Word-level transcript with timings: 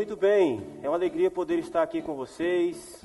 Muito 0.00 0.16
bem, 0.16 0.66
é 0.82 0.88
uma 0.88 0.96
alegria 0.96 1.30
poder 1.30 1.58
estar 1.58 1.82
aqui 1.82 2.00
com 2.00 2.14
vocês, 2.14 3.04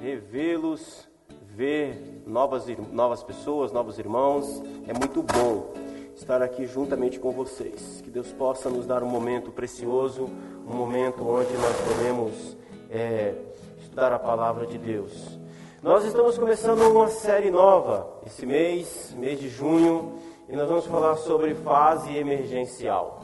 revê-los, 0.00 1.08
ver 1.54 2.20
novas, 2.26 2.66
novas 2.90 3.22
pessoas, 3.22 3.70
novos 3.70 3.96
irmãos. 3.96 4.60
É 4.88 4.92
muito 4.92 5.22
bom 5.22 5.72
estar 6.16 6.42
aqui 6.42 6.66
juntamente 6.66 7.20
com 7.20 7.30
vocês. 7.30 8.00
Que 8.02 8.10
Deus 8.10 8.32
possa 8.32 8.68
nos 8.68 8.86
dar 8.86 9.04
um 9.04 9.06
momento 9.06 9.52
precioso, 9.52 10.28
um 10.66 10.74
momento 10.74 11.24
onde 11.24 11.52
nós 11.52 11.76
podemos 11.80 12.56
é, 12.90 13.36
estudar 13.80 14.12
a 14.12 14.18
palavra 14.18 14.66
de 14.66 14.78
Deus. 14.78 15.38
Nós 15.80 16.04
estamos 16.04 16.36
começando 16.36 16.80
uma 16.90 17.06
série 17.06 17.52
nova 17.52 18.20
esse 18.26 18.44
mês, 18.44 19.14
mês 19.16 19.38
de 19.38 19.48
junho, 19.48 20.18
e 20.48 20.56
nós 20.56 20.68
vamos 20.68 20.86
falar 20.86 21.14
sobre 21.18 21.54
fase 21.54 22.16
emergencial. 22.16 23.21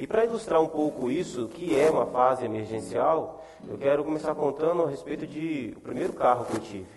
E 0.00 0.06
para 0.06 0.24
ilustrar 0.24 0.62
um 0.62 0.66
pouco 0.66 1.10
isso, 1.10 1.46
que 1.48 1.78
é 1.78 1.90
uma 1.90 2.06
fase 2.06 2.42
emergencial, 2.42 3.44
eu 3.68 3.76
quero 3.76 4.02
começar 4.02 4.34
contando 4.34 4.82
a 4.82 4.88
respeito 4.88 5.26
de 5.26 5.74
o 5.76 5.80
primeiro 5.82 6.14
carro 6.14 6.46
que 6.46 6.56
eu 6.56 6.60
tive. 6.60 6.88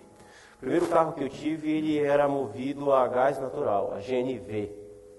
O 0.54 0.60
primeiro 0.60 0.86
carro 0.86 1.12
que 1.12 1.22
eu 1.22 1.28
tive, 1.28 1.70
ele 1.70 1.98
era 1.98 2.26
movido 2.26 2.94
a 2.94 3.06
gás 3.06 3.38
natural, 3.38 3.92
a 3.92 3.98
GNV. 3.98 4.70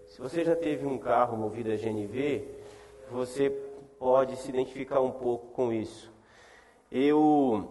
Se 0.08 0.20
você 0.20 0.44
já 0.44 0.56
teve 0.56 0.84
um 0.84 0.98
carro 0.98 1.38
movido 1.38 1.72
a 1.72 1.76
GNV, 1.76 2.48
você 3.12 3.52
pode 4.00 4.36
se 4.38 4.50
identificar 4.50 5.02
um 5.02 5.12
pouco 5.12 5.54
com 5.54 5.72
isso. 5.72 6.12
Eu 6.92 7.70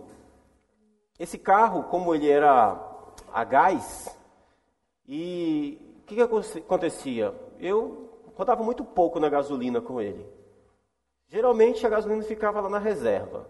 esse 1.19 1.39
carro, 1.39 1.83
como 1.91 2.15
ele 2.15 2.31
era 2.31 2.81
a 3.33 3.43
gás, 3.43 4.17
e 5.09 5.77
o 5.99 6.07
que, 6.07 6.15
que 6.15 6.23
acontecia? 6.23 7.35
Eu 7.59 8.04
rodava 8.37 8.63
muito 8.63 8.85
pouco 8.85 9.21
na 9.21 9.29
gasolina 9.29 9.81
com 9.81 10.01
ele. 10.01 10.27
Geralmente 11.29 11.87
a 11.87 11.89
gasolina 11.89 12.23
ficava 12.23 12.61
lá 12.61 12.69
na 12.69 12.79
reserva. 12.79 13.47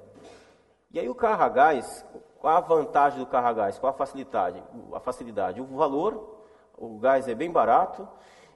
E 0.91 1.01
aí 1.01 1.09
o 1.09 1.15
carro 1.15 1.43
a 1.43 1.49
gás, 1.49 2.07
qual 2.39 2.57
a 2.57 2.61
vantagem 2.61 3.19
do 3.19 3.27
carro 3.27 3.49
a 3.49 3.53
gás? 3.53 3.79
Qual 3.79 3.91
a 3.91 3.97
facilidade? 3.97 4.63
A 4.93 5.01
facilidade, 5.01 5.61
o 5.61 5.65
valor, 5.65 6.39
o 6.77 6.99
gás 6.99 7.27
é 7.29 7.35
bem 7.35 7.51
barato 7.51 8.09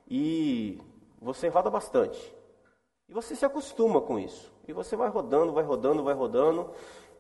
e 0.07 0.81
você 1.21 1.49
roda 1.49 1.69
bastante. 1.69 2.35
E 3.09 3.13
você 3.13 3.35
se 3.35 3.45
acostuma 3.45 4.01
com 4.01 4.19
isso. 4.19 4.53
E 4.67 4.73
você 4.73 4.95
vai 4.95 5.09
rodando, 5.09 5.53
vai 5.53 5.65
rodando, 5.65 6.05
vai 6.05 6.15
rodando. 6.15 6.71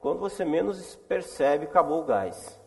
Quando 0.00 0.18
você 0.18 0.44
menos 0.44 0.94
percebe, 0.94 1.64
acabou 1.64 2.02
o 2.02 2.04
gás. 2.04 2.60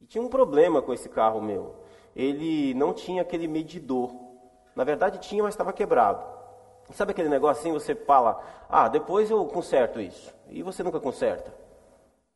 E 0.00 0.06
tinha 0.06 0.22
um 0.22 0.28
problema 0.28 0.82
com 0.82 0.92
esse 0.92 1.08
carro 1.08 1.40
meu. 1.40 1.76
Ele 2.16 2.74
não 2.74 2.92
tinha 2.92 3.22
aquele 3.22 3.46
medidor 3.46 4.23
na 4.74 4.84
verdade 4.84 5.18
tinha, 5.18 5.42
mas 5.42 5.54
estava 5.54 5.72
quebrado. 5.72 6.24
Sabe 6.92 7.12
aquele 7.12 7.28
negócio 7.28 7.60
assim, 7.60 7.72
você 7.72 7.94
fala, 7.94 8.40
ah, 8.68 8.88
depois 8.88 9.30
eu 9.30 9.44
conserto 9.46 10.00
isso. 10.00 10.34
E 10.50 10.62
você 10.62 10.82
nunca 10.82 11.00
conserta. 11.00 11.54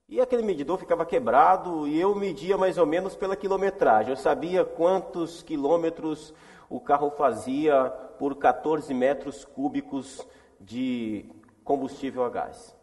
E 0.08 0.20
aquele 0.20 0.42
medidor 0.42 0.78
ficava 0.78 1.05
quebrado 1.05 1.86
e 1.86 2.00
eu 2.00 2.14
media 2.14 2.56
mais 2.56 2.78
ou 2.78 2.86
menos 2.86 3.14
pela 3.14 3.36
quilometragem. 3.36 4.11
Eu 4.11 4.17
sabia 4.17 4.64
quantos 4.64 5.42
quilômetros 5.42 6.33
o 6.70 6.80
carro 6.80 7.11
fazia 7.11 7.91
por 8.19 8.34
14 8.36 8.92
metros 8.95 9.45
cúbicos 9.45 10.27
de 10.58 11.27
combustível 11.62 12.25
a 12.25 12.30
gás. 12.30 12.75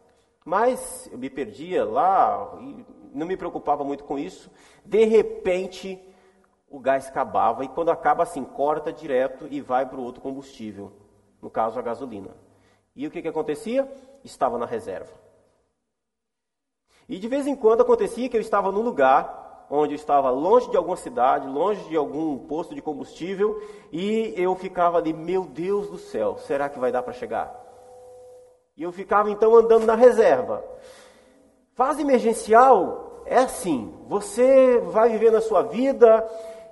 Mas 0.44 1.08
eu 1.10 1.18
me 1.18 1.28
perdia 1.28 1.84
lá 1.84 2.56
e 2.60 2.86
não 3.12 3.26
me 3.26 3.36
preocupava 3.36 3.82
muito 3.82 4.04
com 4.04 4.16
isso. 4.16 4.48
De 4.84 5.04
repente, 5.04 6.00
o 6.68 6.78
gás 6.80 7.08
acabava 7.08 7.64
e 7.64 7.68
quando 7.68 7.90
acaba 7.90 8.22
assim, 8.22 8.44
corta 8.44 8.92
direto 8.92 9.46
e 9.50 9.60
vai 9.60 9.86
para 9.86 9.98
o 9.98 10.02
outro 10.02 10.20
combustível, 10.20 10.92
no 11.40 11.50
caso 11.50 11.78
a 11.78 11.82
gasolina. 11.82 12.30
E 12.94 13.06
o 13.06 13.10
que, 13.10 13.22
que 13.22 13.28
acontecia? 13.28 13.90
Estava 14.24 14.58
na 14.58 14.66
reserva. 14.66 15.12
E 17.08 17.18
de 17.18 17.28
vez 17.28 17.46
em 17.46 17.54
quando 17.54 17.82
acontecia 17.82 18.28
que 18.28 18.36
eu 18.36 18.40
estava 18.40 18.72
num 18.72 18.82
lugar 18.82 19.44
onde 19.70 19.94
eu 19.94 19.96
estava 19.96 20.30
longe 20.30 20.70
de 20.70 20.76
alguma 20.76 20.96
cidade, 20.96 21.46
longe 21.46 21.82
de 21.88 21.96
algum 21.96 22.38
posto 22.38 22.74
de 22.74 22.80
combustível, 22.80 23.60
e 23.92 24.32
eu 24.36 24.54
ficava 24.54 24.98
ali, 24.98 25.12
meu 25.12 25.44
Deus 25.44 25.88
do 25.88 25.98
céu, 25.98 26.36
será 26.38 26.68
que 26.68 26.78
vai 26.78 26.92
dar 26.92 27.02
para 27.02 27.12
chegar? 27.12 27.64
E 28.76 28.82
eu 28.82 28.92
ficava 28.92 29.30
então 29.30 29.54
andando 29.56 29.86
na 29.86 29.94
reserva. 29.94 30.62
Fase 31.74 32.02
emergencial 32.02 33.22
é 33.24 33.38
assim: 33.38 33.92
você 34.06 34.78
vai 34.78 35.08
vivendo 35.08 35.36
a 35.36 35.40
sua 35.40 35.62
vida, 35.62 36.26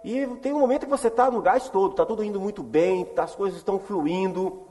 e 0.04 0.26
tem 0.36 0.52
um 0.52 0.60
momento 0.60 0.84
que 0.84 0.90
você 0.90 1.08
está 1.08 1.30
no 1.30 1.40
gás 1.40 1.70
todo, 1.70 1.92
está 1.92 2.04
tudo 2.04 2.22
indo 2.22 2.38
muito 2.38 2.62
bem, 2.62 3.06
tá, 3.06 3.22
as 3.24 3.34
coisas 3.34 3.56
estão 3.56 3.78
fluindo, 3.78 4.62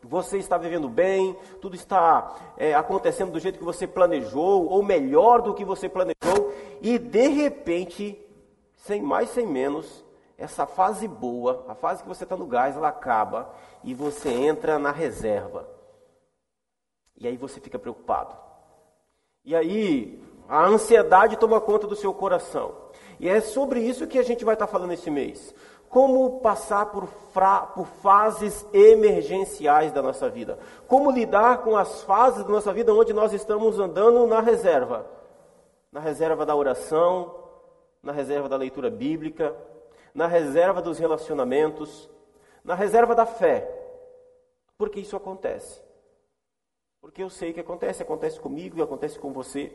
você 0.00 0.38
está 0.38 0.56
vivendo 0.56 0.88
bem, 0.88 1.36
tudo 1.60 1.74
está 1.74 2.54
é, 2.56 2.72
acontecendo 2.72 3.32
do 3.32 3.40
jeito 3.40 3.58
que 3.58 3.64
você 3.64 3.84
planejou, 3.84 4.66
ou 4.66 4.84
melhor 4.84 5.42
do 5.42 5.52
que 5.54 5.64
você 5.64 5.88
planejou, 5.88 6.54
e 6.80 7.00
de 7.00 7.26
repente, 7.26 8.16
sem 8.76 9.02
mais, 9.02 9.30
sem 9.30 9.44
menos, 9.44 10.04
essa 10.38 10.66
fase 10.66 11.08
boa, 11.08 11.64
a 11.66 11.74
fase 11.74 12.04
que 12.04 12.08
você 12.08 12.22
está 12.22 12.36
no 12.36 12.46
gás, 12.46 12.76
ela 12.76 12.88
acaba 12.88 13.52
e 13.82 13.92
você 13.92 14.28
entra 14.28 14.78
na 14.78 14.92
reserva. 14.92 15.68
E 17.16 17.26
aí 17.26 17.36
você 17.36 17.58
fica 17.58 17.78
preocupado. 17.78 18.36
E 19.44 19.56
aí 19.56 20.22
a 20.48 20.64
ansiedade 20.64 21.36
toma 21.38 21.60
conta 21.60 21.88
do 21.88 21.96
seu 21.96 22.14
coração. 22.14 22.85
E 23.18 23.28
é 23.28 23.40
sobre 23.40 23.80
isso 23.80 24.06
que 24.06 24.18
a 24.18 24.22
gente 24.22 24.44
vai 24.44 24.54
estar 24.54 24.66
falando 24.66 24.92
esse 24.92 25.10
mês. 25.10 25.54
Como 25.88 26.40
passar 26.40 26.86
por, 26.86 27.08
por 27.74 27.86
fases 28.02 28.66
emergenciais 28.72 29.92
da 29.92 30.02
nossa 30.02 30.28
vida. 30.28 30.58
Como 30.86 31.10
lidar 31.10 31.58
com 31.58 31.76
as 31.76 32.02
fases 32.02 32.44
da 32.44 32.50
nossa 32.50 32.72
vida 32.72 32.92
onde 32.92 33.12
nós 33.12 33.32
estamos 33.32 33.78
andando 33.78 34.26
na 34.26 34.40
reserva. 34.40 35.06
Na 35.90 36.00
reserva 36.00 36.44
da 36.44 36.54
oração, 36.54 37.34
na 38.02 38.12
reserva 38.12 38.48
da 38.48 38.56
leitura 38.56 38.90
bíblica, 38.90 39.56
na 40.14 40.26
reserva 40.26 40.82
dos 40.82 40.98
relacionamentos, 40.98 42.10
na 42.64 42.74
reserva 42.74 43.14
da 43.14 43.24
fé. 43.24 43.70
Porque 44.76 45.00
isso 45.00 45.16
acontece. 45.16 45.80
Porque 47.00 47.22
eu 47.22 47.30
sei 47.30 47.52
que 47.52 47.60
acontece, 47.60 48.02
acontece 48.02 48.38
comigo 48.40 48.78
e 48.78 48.82
acontece 48.82 49.18
com 49.18 49.32
você. 49.32 49.72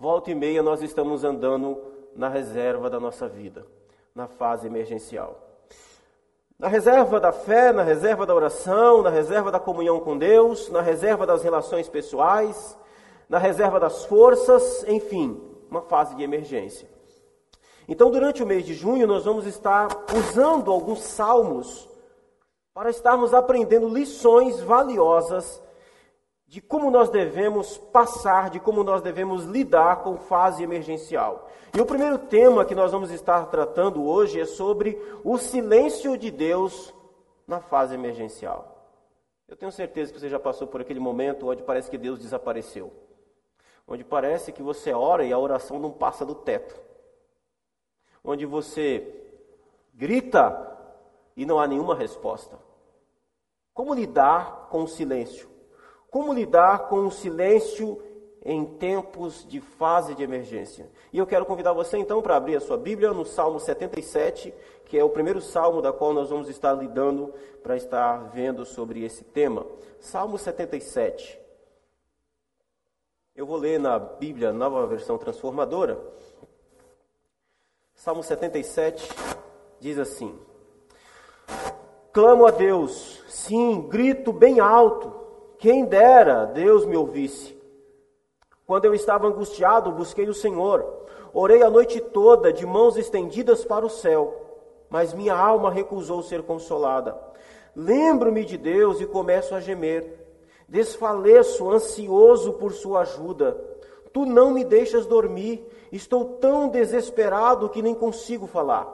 Volta 0.00 0.30
e 0.30 0.34
meia 0.34 0.62
nós 0.62 0.80
estamos 0.80 1.24
andando 1.24 1.78
na 2.16 2.26
reserva 2.26 2.88
da 2.88 2.98
nossa 2.98 3.28
vida, 3.28 3.66
na 4.14 4.26
fase 4.26 4.66
emergencial. 4.66 5.38
Na 6.58 6.68
reserva 6.68 7.20
da 7.20 7.32
fé, 7.32 7.70
na 7.70 7.82
reserva 7.82 8.24
da 8.24 8.34
oração, 8.34 9.02
na 9.02 9.10
reserva 9.10 9.52
da 9.52 9.60
comunhão 9.60 10.00
com 10.00 10.16
Deus, 10.16 10.70
na 10.70 10.80
reserva 10.80 11.26
das 11.26 11.42
relações 11.42 11.86
pessoais, 11.86 12.78
na 13.28 13.36
reserva 13.36 13.78
das 13.78 14.06
forças, 14.06 14.86
enfim, 14.88 15.38
uma 15.70 15.82
fase 15.82 16.14
de 16.14 16.22
emergência. 16.22 16.88
Então, 17.86 18.10
durante 18.10 18.42
o 18.42 18.46
mês 18.46 18.64
de 18.64 18.72
junho, 18.72 19.06
nós 19.06 19.26
vamos 19.26 19.44
estar 19.44 19.86
usando 20.16 20.70
alguns 20.70 21.00
salmos 21.02 21.86
para 22.72 22.88
estarmos 22.88 23.34
aprendendo 23.34 23.86
lições 23.86 24.60
valiosas 24.60 25.60
de 26.50 26.60
como 26.60 26.90
nós 26.90 27.08
devemos 27.10 27.78
passar, 27.78 28.50
de 28.50 28.58
como 28.58 28.82
nós 28.82 29.00
devemos 29.00 29.44
lidar 29.44 30.02
com 30.02 30.16
fase 30.16 30.64
emergencial. 30.64 31.48
E 31.72 31.80
o 31.80 31.86
primeiro 31.86 32.18
tema 32.18 32.64
que 32.64 32.74
nós 32.74 32.90
vamos 32.90 33.12
estar 33.12 33.46
tratando 33.46 34.04
hoje 34.04 34.40
é 34.40 34.44
sobre 34.44 35.00
o 35.22 35.38
silêncio 35.38 36.18
de 36.18 36.28
Deus 36.28 36.92
na 37.46 37.60
fase 37.60 37.94
emergencial. 37.94 38.84
Eu 39.46 39.54
tenho 39.56 39.70
certeza 39.70 40.12
que 40.12 40.18
você 40.18 40.28
já 40.28 40.40
passou 40.40 40.66
por 40.66 40.80
aquele 40.80 40.98
momento 40.98 41.48
onde 41.48 41.62
parece 41.62 41.88
que 41.88 41.96
Deus 41.96 42.18
desapareceu. 42.18 42.92
Onde 43.86 44.02
parece 44.02 44.50
que 44.50 44.60
você 44.60 44.92
ora 44.92 45.24
e 45.24 45.32
a 45.32 45.38
oração 45.38 45.78
não 45.78 45.92
passa 45.92 46.26
do 46.26 46.34
teto. 46.34 46.74
Onde 48.24 48.44
você 48.44 49.06
grita 49.94 50.76
e 51.36 51.46
não 51.46 51.60
há 51.60 51.68
nenhuma 51.68 51.94
resposta. 51.94 52.58
Como 53.72 53.94
lidar 53.94 54.66
com 54.68 54.82
o 54.82 54.88
silêncio? 54.88 55.49
Como 56.10 56.32
lidar 56.32 56.88
com 56.88 57.06
o 57.06 57.10
silêncio 57.10 58.02
em 58.44 58.64
tempos 58.64 59.46
de 59.46 59.60
fase 59.60 60.14
de 60.14 60.24
emergência? 60.24 60.90
E 61.12 61.18
eu 61.18 61.26
quero 61.26 61.46
convidar 61.46 61.72
você 61.72 61.98
então 61.98 62.20
para 62.20 62.36
abrir 62.36 62.56
a 62.56 62.60
sua 62.60 62.76
Bíblia 62.76 63.12
no 63.12 63.24
Salmo 63.24 63.60
77, 63.60 64.52
que 64.86 64.98
é 64.98 65.04
o 65.04 65.10
primeiro 65.10 65.40
salmo 65.40 65.80
da 65.80 65.92
qual 65.92 66.12
nós 66.12 66.30
vamos 66.30 66.48
estar 66.48 66.72
lidando 66.72 67.32
para 67.62 67.76
estar 67.76 68.28
vendo 68.30 68.66
sobre 68.66 69.04
esse 69.04 69.22
tema. 69.22 69.64
Salmo 70.00 70.36
77. 70.36 71.38
Eu 73.36 73.46
vou 73.46 73.56
ler 73.56 73.78
na 73.78 73.96
Bíblia, 73.96 74.52
nova 74.52 74.84
versão 74.88 75.16
transformadora. 75.16 75.96
Salmo 77.94 78.24
77 78.24 79.08
diz 79.78 79.96
assim: 79.96 80.36
Clamo 82.12 82.46
a 82.46 82.50
Deus, 82.50 83.22
sim, 83.28 83.82
grito 83.82 84.32
bem 84.32 84.58
alto 84.58 85.19
quem 85.60 85.84
dera 85.84 86.46
Deus 86.46 86.86
me 86.86 86.96
ouvisse. 86.96 87.54
Quando 88.66 88.86
eu 88.86 88.94
estava 88.94 89.26
angustiado, 89.26 89.92
busquei 89.92 90.26
o 90.26 90.34
Senhor. 90.34 91.04
Orei 91.34 91.62
a 91.62 91.68
noite 91.68 92.00
toda, 92.00 92.50
de 92.50 92.64
mãos 92.64 92.96
estendidas 92.96 93.62
para 93.62 93.84
o 93.84 93.90
céu, 93.90 94.34
mas 94.88 95.12
minha 95.12 95.34
alma 95.34 95.70
recusou 95.70 96.22
ser 96.22 96.42
consolada. 96.42 97.16
Lembro-me 97.76 98.42
de 98.44 98.56
Deus 98.56 99.02
e 99.02 99.06
começo 99.06 99.54
a 99.54 99.60
gemer. 99.60 100.18
Desfaleço, 100.66 101.70
ansioso 101.70 102.54
por 102.54 102.72
sua 102.72 103.00
ajuda. 103.00 103.62
Tu 104.14 104.24
não 104.24 104.52
me 104.52 104.64
deixas 104.64 105.04
dormir. 105.04 105.64
Estou 105.92 106.24
tão 106.24 106.68
desesperado 106.68 107.68
que 107.68 107.82
nem 107.82 107.94
consigo 107.94 108.46
falar. 108.46 108.88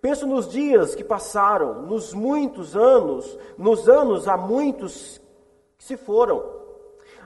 Penso 0.00 0.26
nos 0.26 0.46
dias 0.46 0.94
que 0.94 1.04
passaram, 1.04 1.82
nos 1.82 2.12
muitos 2.12 2.76
anos, 2.76 3.38
nos 3.56 3.88
anos 3.88 4.28
há 4.28 4.36
muitos 4.36 5.20
que 5.80 5.84
se 5.84 5.96
foram. 5.96 6.44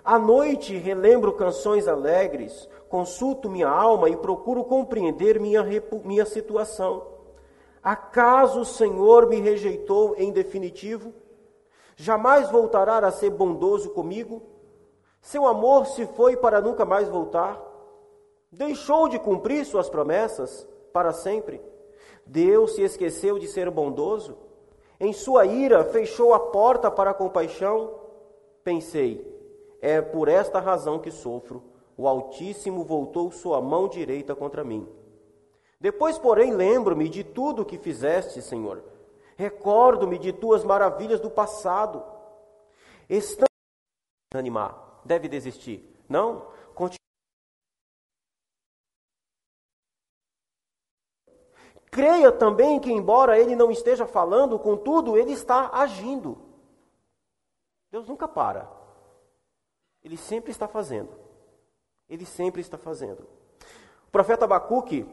À 0.04 0.16
noite 0.16 0.76
relembro 0.76 1.32
canções 1.32 1.88
alegres, 1.88 2.68
consulto 2.88 3.50
minha 3.50 3.68
alma 3.68 4.08
e 4.08 4.16
procuro 4.16 4.62
compreender 4.62 5.40
minha, 5.40 5.64
minha 6.04 6.24
situação. 6.24 7.04
Acaso 7.82 8.60
o 8.60 8.64
Senhor 8.64 9.28
me 9.28 9.40
rejeitou 9.40 10.14
em 10.16 10.30
definitivo? 10.30 11.12
Jamais 11.96 12.48
voltará 12.48 12.98
a 12.98 13.10
ser 13.10 13.30
bondoso 13.30 13.90
comigo? 13.90 14.40
Seu 15.20 15.46
amor 15.46 15.86
se 15.86 16.06
foi 16.06 16.36
para 16.36 16.60
nunca 16.60 16.84
mais 16.84 17.08
voltar? 17.08 17.60
Deixou 18.52 19.08
de 19.08 19.18
cumprir 19.18 19.64
suas 19.64 19.88
promessas 19.88 20.66
para 20.92 21.12
sempre? 21.12 21.60
Deus 22.24 22.76
se 22.76 22.82
esqueceu 22.82 23.36
de 23.36 23.48
ser 23.48 23.68
bondoso? 23.68 24.36
Em 25.00 25.12
sua 25.12 25.44
ira 25.44 25.82
fechou 25.82 26.32
a 26.32 26.38
porta 26.38 26.88
para 26.88 27.10
a 27.10 27.14
compaixão? 27.14 28.03
Pensei, 28.64 29.22
é 29.80 30.00
por 30.00 30.26
esta 30.26 30.58
razão 30.58 30.98
que 30.98 31.10
sofro. 31.10 31.62
O 31.96 32.08
Altíssimo 32.08 32.82
voltou 32.82 33.30
sua 33.30 33.60
mão 33.60 33.86
direita 33.86 34.34
contra 34.34 34.64
mim. 34.64 34.88
Depois, 35.78 36.18
porém, 36.18 36.52
lembro-me 36.52 37.08
de 37.08 37.22
tudo 37.22 37.62
o 37.62 37.64
que 37.64 37.78
fizeste, 37.78 38.42
Senhor 38.42 38.82
Recordo-me 39.36 40.18
de 40.18 40.32
tuas 40.32 40.64
maravilhas 40.64 41.20
do 41.20 41.30
passado. 41.30 42.04
Estão 43.08 43.46
animar, 44.34 45.00
deve 45.04 45.28
desistir. 45.28 45.84
Não, 46.08 46.46
continue. 46.74 46.98
Creia 51.90 52.32
também 52.32 52.80
que, 52.80 52.92
embora 52.92 53.38
ele 53.38 53.54
não 53.54 53.70
esteja 53.70 54.06
falando, 54.06 54.58
contudo, 54.58 55.16
ele 55.16 55.32
está 55.32 55.70
agindo. 55.72 56.53
Deus 57.94 58.08
nunca 58.08 58.26
para. 58.26 58.68
Ele 60.02 60.16
sempre 60.16 60.50
está 60.50 60.66
fazendo. 60.66 61.10
Ele 62.08 62.26
sempre 62.26 62.60
está 62.60 62.76
fazendo. 62.76 63.24
O 64.08 64.10
profeta 64.10 64.46
Abacuque 64.46 65.06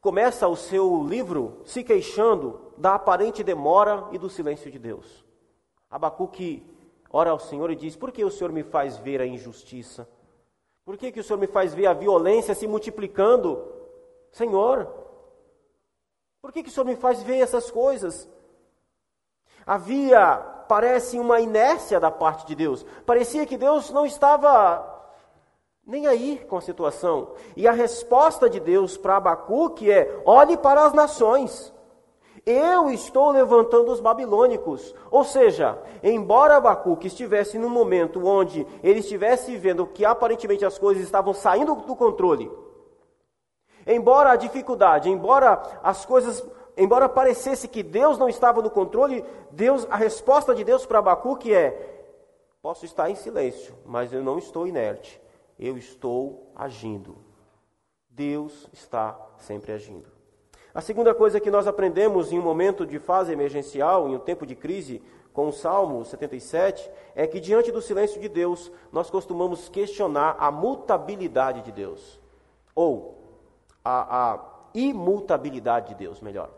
começa 0.00 0.46
o 0.46 0.54
seu 0.54 1.02
livro 1.02 1.60
se 1.64 1.82
queixando 1.82 2.72
da 2.76 2.94
aparente 2.94 3.42
demora 3.42 4.06
e 4.12 4.18
do 4.18 4.30
silêncio 4.30 4.70
de 4.70 4.78
Deus. 4.78 5.24
Abacuque 5.90 6.64
ora 7.10 7.30
ao 7.30 7.40
Senhor 7.40 7.68
e 7.72 7.74
diz: 7.74 7.96
Por 7.96 8.12
que 8.12 8.24
o 8.24 8.30
Senhor 8.30 8.52
me 8.52 8.62
faz 8.62 8.96
ver 8.98 9.20
a 9.20 9.26
injustiça? 9.26 10.08
Por 10.84 10.96
que, 10.96 11.10
que 11.10 11.18
o 11.18 11.24
Senhor 11.24 11.40
me 11.40 11.48
faz 11.48 11.74
ver 11.74 11.86
a 11.86 11.94
violência 11.94 12.54
se 12.54 12.68
multiplicando? 12.68 13.74
Senhor, 14.30 14.88
por 16.40 16.52
que, 16.52 16.62
que 16.62 16.68
o 16.68 16.72
Senhor 16.72 16.86
me 16.86 16.94
faz 16.94 17.24
ver 17.24 17.40
essas 17.40 17.72
coisas? 17.72 18.28
Havia, 19.66 20.57
parece, 20.68 21.18
uma 21.18 21.40
inércia 21.40 21.98
da 21.98 22.10
parte 22.10 22.46
de 22.46 22.54
Deus. 22.54 22.84
Parecia 23.06 23.46
que 23.46 23.56
Deus 23.56 23.90
não 23.90 24.04
estava 24.06 24.96
nem 25.88 26.06
aí 26.06 26.44
com 26.46 26.58
a 26.58 26.60
situação. 26.60 27.30
E 27.56 27.66
a 27.66 27.72
resposta 27.72 28.48
de 28.50 28.60
Deus 28.60 28.98
para 28.98 29.16
Abacuque 29.16 29.90
é: 29.90 30.22
olhe 30.26 30.56
para 30.56 30.84
as 30.84 30.92
nações. 30.92 31.72
Eu 32.44 32.90
estou 32.90 33.30
levantando 33.30 33.90
os 33.90 34.00
babilônicos. 34.00 34.94
Ou 35.10 35.24
seja, 35.24 35.78
embora 36.02 36.56
Abacuque 36.56 37.06
estivesse 37.06 37.58
num 37.58 37.68
momento 37.68 38.26
onde 38.26 38.66
ele 38.82 39.00
estivesse 39.00 39.56
vendo 39.56 39.86
que 39.86 40.04
aparentemente 40.04 40.64
as 40.64 40.78
coisas 40.78 41.02
estavam 41.02 41.34
saindo 41.34 41.74
do 41.74 41.96
controle, 41.96 42.50
embora 43.86 44.30
a 44.30 44.36
dificuldade, 44.36 45.10
embora 45.10 45.60
as 45.82 46.06
coisas, 46.06 46.42
embora 46.78 47.08
parecesse 47.08 47.68
que 47.68 47.82
Deus 47.82 48.16
não 48.16 48.28
estava 48.28 48.62
no 48.62 48.70
controle, 48.70 49.24
Deus, 49.50 49.86
a 49.90 49.96
resposta 49.96 50.54
de 50.54 50.64
Deus 50.64 50.86
para 50.86 51.00
Abacuque 51.00 51.52
é: 51.52 52.06
posso 52.62 52.84
estar 52.84 53.10
em 53.10 53.14
silêncio, 53.14 53.74
mas 53.84 54.12
eu 54.12 54.22
não 54.22 54.38
estou 54.38 54.66
inerte 54.66 55.20
eu 55.58 55.76
estou 55.76 56.52
agindo. 56.54 57.16
Deus 58.08 58.68
está 58.72 59.18
sempre 59.38 59.72
agindo. 59.72 60.06
A 60.72 60.80
segunda 60.80 61.14
coisa 61.14 61.40
que 61.40 61.50
nós 61.50 61.66
aprendemos 61.66 62.30
em 62.30 62.38
um 62.38 62.42
momento 62.42 62.86
de 62.86 62.98
fase 62.98 63.32
emergencial, 63.32 64.08
em 64.08 64.14
um 64.14 64.20
tempo 64.20 64.46
de 64.46 64.54
crise, 64.54 65.02
com 65.32 65.48
o 65.48 65.52
Salmo 65.52 66.04
77, 66.04 66.88
é 67.14 67.26
que 67.26 67.40
diante 67.40 67.72
do 67.72 67.82
silêncio 67.82 68.20
de 68.20 68.28
Deus, 68.28 68.70
nós 68.92 69.10
costumamos 69.10 69.68
questionar 69.68 70.36
a 70.38 70.50
mutabilidade 70.50 71.62
de 71.62 71.72
Deus. 71.72 72.20
Ou 72.74 73.40
a, 73.84 74.32
a 74.32 74.40
imutabilidade 74.74 75.88
de 75.88 75.94
Deus, 75.96 76.20
melhor. 76.20 76.50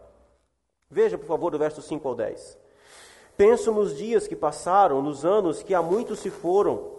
Veja, 0.90 1.16
por 1.16 1.26
favor, 1.26 1.54
o 1.54 1.58
verso 1.58 1.80
5 1.80 2.08
ao 2.08 2.14
10. 2.14 2.58
Penso 3.36 3.72
nos 3.72 3.96
dias 3.96 4.26
que 4.26 4.34
passaram, 4.34 5.00
nos 5.00 5.24
anos 5.24 5.62
que 5.62 5.72
há 5.72 5.80
muito 5.80 6.16
se 6.16 6.30
foram, 6.30 6.90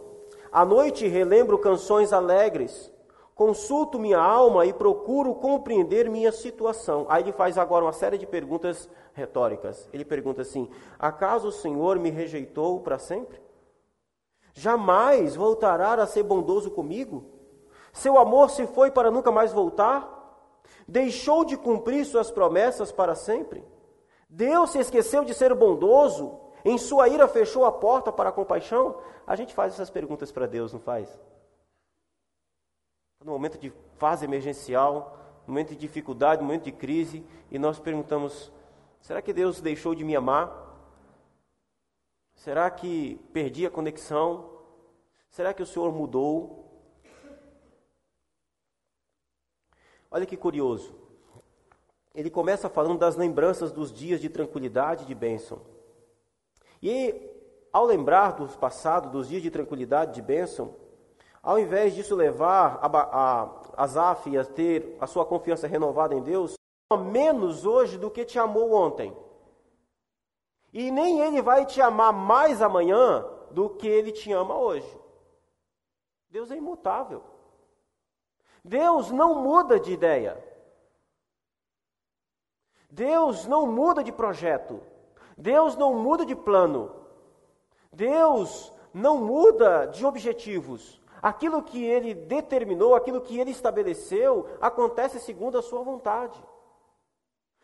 à 0.52 0.64
noite 0.64 1.08
relembro 1.08 1.60
canções 1.60 2.14
alegres, 2.14 2.92
consulto 3.36 4.00
minha 4.00 4.20
alma 4.20 4.66
e 4.66 4.74
procuro 4.74 5.36
compreender 5.36 6.10
minha 6.10 6.32
situação. 6.32 7.06
Aí 7.10 7.24
ele 7.24 7.32
faz 7.32 7.58
agora 7.58 7.86
uma 7.86 7.94
série 7.94 8.18
de 8.18 8.26
perguntas 8.26 8.90
retóricas. 9.14 9.90
Ele 9.92 10.06
pergunta 10.06 10.42
assim: 10.42 10.70
Acaso 10.98 11.50
o 11.50 11.52
Senhor 11.52 12.00
me 12.00 12.10
rejeitou 12.10 12.80
para 12.80 12.98
sempre? 12.98 13.42
Jamais 14.54 15.36
voltará 15.36 15.94
a 15.94 16.08
ser 16.08 16.24
bondoso 16.24 16.72
comigo? 16.72 17.26
Seu 17.94 18.18
amor 18.18 18.50
se 18.50 18.66
foi 18.68 18.90
para 18.90 19.12
nunca 19.12 19.32
mais 19.32 19.52
voltar? 19.52 20.20
Deixou 20.88 21.44
de 21.44 21.58
cumprir 21.58 22.06
suas 22.06 22.32
promessas 22.32 22.92
para 22.92 23.16
sempre? 23.16 23.64
Deus 24.32 24.70
se 24.70 24.80
esqueceu 24.80 25.26
de 25.26 25.34
ser 25.34 25.54
bondoso 25.54 26.40
em 26.64 26.78
sua 26.78 27.10
ira 27.10 27.28
fechou 27.28 27.66
a 27.66 27.72
porta 27.72 28.14
para 28.14 28.30
a 28.30 28.32
compaixão? 28.32 28.98
A 29.28 29.36
gente 29.36 29.54
faz 29.54 29.74
essas 29.74 29.90
perguntas 29.90 30.32
para 30.32 30.48
Deus, 30.48 30.72
não 30.72 30.80
faz? 30.80 31.10
No 33.24 33.34
momento 33.34 33.58
de 33.58 33.74
fase 33.98 34.24
emergencial, 34.24 35.18
momento 35.46 35.70
de 35.70 35.76
dificuldade, 35.76 36.42
momento 36.42 36.64
de 36.64 36.72
crise, 36.72 37.26
e 37.52 37.60
nós 37.60 37.78
perguntamos: 37.78 38.50
será 39.02 39.22
que 39.22 39.34
Deus 39.34 39.60
deixou 39.60 39.94
de 39.94 40.06
me 40.06 40.16
amar? 40.16 40.50
Será 42.34 42.72
que 42.72 43.20
perdi 43.34 43.66
a 43.66 43.70
conexão? 43.70 44.50
Será 45.30 45.54
que 45.54 45.62
o 45.62 45.66
Senhor 45.66 45.92
mudou? 45.92 46.72
Olha 50.10 50.26
que 50.26 50.38
curioso. 50.38 51.01
Ele 52.14 52.30
começa 52.30 52.70
falando 52.70 53.00
das 53.00 53.16
lembranças 53.16 53.72
dos 53.72 53.92
dias 53.92 54.20
de 54.20 54.30
tranquilidade 54.30 55.04
e 55.04 55.08
de 55.08 55.16
bênção. 55.16 55.62
E 56.82 57.30
ao 57.72 57.86
lembrar 57.86 58.34
do 58.34 58.48
passado, 58.58 59.10
dos 59.10 59.28
dias 59.30 59.42
de 59.42 59.50
tranquilidade, 59.50 60.16
de 60.16 60.22
bênção, 60.22 60.76
ao 61.42 61.58
invés 61.58 61.96
disso 61.96 62.16
levar 62.16 62.80
a, 62.82 62.88
a 62.88 63.84
Azaf 63.84 64.38
a 64.38 64.44
ter 64.44 64.98
a 65.00 65.08
sua 65.08 65.26
confiança 65.26 65.68
renovada 65.68 66.14
em 66.14 66.22
Deus, 66.22 66.56
menos 66.98 67.66
hoje 67.66 67.98
do 67.98 68.12
que 68.12 68.26
te 68.26 68.38
amou 68.38 68.74
ontem. 68.74 69.16
E 70.74 70.92
nem 70.92 71.22
ele 71.22 71.42
vai 71.42 71.66
te 71.66 71.82
amar 71.82 72.14
mais 72.14 72.62
amanhã 72.62 73.26
do 73.52 73.70
que 73.70 73.88
ele 73.88 74.12
te 74.12 74.32
ama 74.32 74.58
hoje. 74.58 74.98
Deus 76.30 76.52
é 76.52 76.56
imutável. 76.56 77.24
Deus 78.64 79.12
não 79.12 79.36
muda 79.42 79.80
de 79.80 79.92
ideia. 79.92 80.51
Deus 82.92 83.48
não 83.48 83.66
muda 83.66 84.04
de 84.04 84.12
projeto. 84.12 84.82
Deus 85.38 85.78
não 85.78 85.94
muda 85.96 86.26
de 86.26 86.36
plano. 86.36 86.94
Deus 87.92 88.72
não 88.94 89.18
muda 89.18 89.86
de 89.86 90.06
objetivos. 90.06 91.02
Aquilo 91.22 91.64
que 91.64 91.84
ele 91.84 92.14
determinou, 92.14 92.96
aquilo 92.96 93.22
que 93.22 93.40
ele 93.40 93.52
estabeleceu, 93.52 94.48
acontece 94.60 95.20
segundo 95.20 95.58
a 95.58 95.62
sua 95.62 95.82
vontade. 95.84 96.38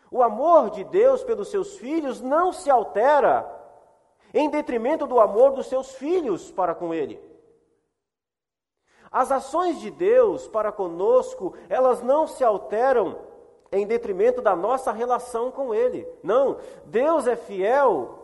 O 0.10 0.24
amor 0.24 0.70
de 0.70 0.86
Deus 0.86 1.24
pelos 1.24 1.50
seus 1.50 1.78
filhos 1.78 2.22
não 2.22 2.54
se 2.54 2.70
altera 2.70 3.54
em 4.34 4.50
detrimento 4.50 5.06
do 5.06 5.20
amor 5.20 5.52
dos 5.52 5.68
seus 5.68 5.92
filhos 5.94 6.52
para 6.52 6.74
com 6.74 6.94
ele. 6.94 7.20
As 9.12 9.32
ações 9.32 9.80
de 9.82 9.90
Deus 9.90 10.48
para 10.48 10.72
conosco, 10.72 11.54
elas 11.68 12.02
não 12.02 12.28
se 12.28 12.44
alteram 12.44 13.18
em 13.72 13.86
detrimento 13.86 14.42
da 14.42 14.56
nossa 14.56 14.92
relação 14.92 15.52
com 15.52 15.74
Ele. 15.74 16.08
Não, 16.24 16.58
Deus 16.86 17.28
é 17.28 17.36
fiel 17.36 18.20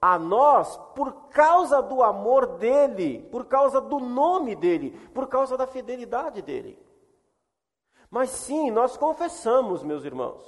a 0.00 0.18
nós 0.18 0.76
por 0.94 1.12
causa 1.30 1.80
do 1.80 2.02
amor 2.02 2.58
dEle, 2.58 3.22
por 3.30 3.46
causa 3.46 3.80
do 3.80 4.00
nome 4.00 4.56
dEle, 4.56 4.90
por 5.14 5.28
causa 5.28 5.56
da 5.56 5.66
fidelidade 5.66 6.42
dEle. 6.42 6.76
Mas 8.10 8.30
sim, 8.30 8.70
nós 8.70 8.96
confessamos, 8.96 9.82
meus 9.82 10.04
irmãos, 10.04 10.42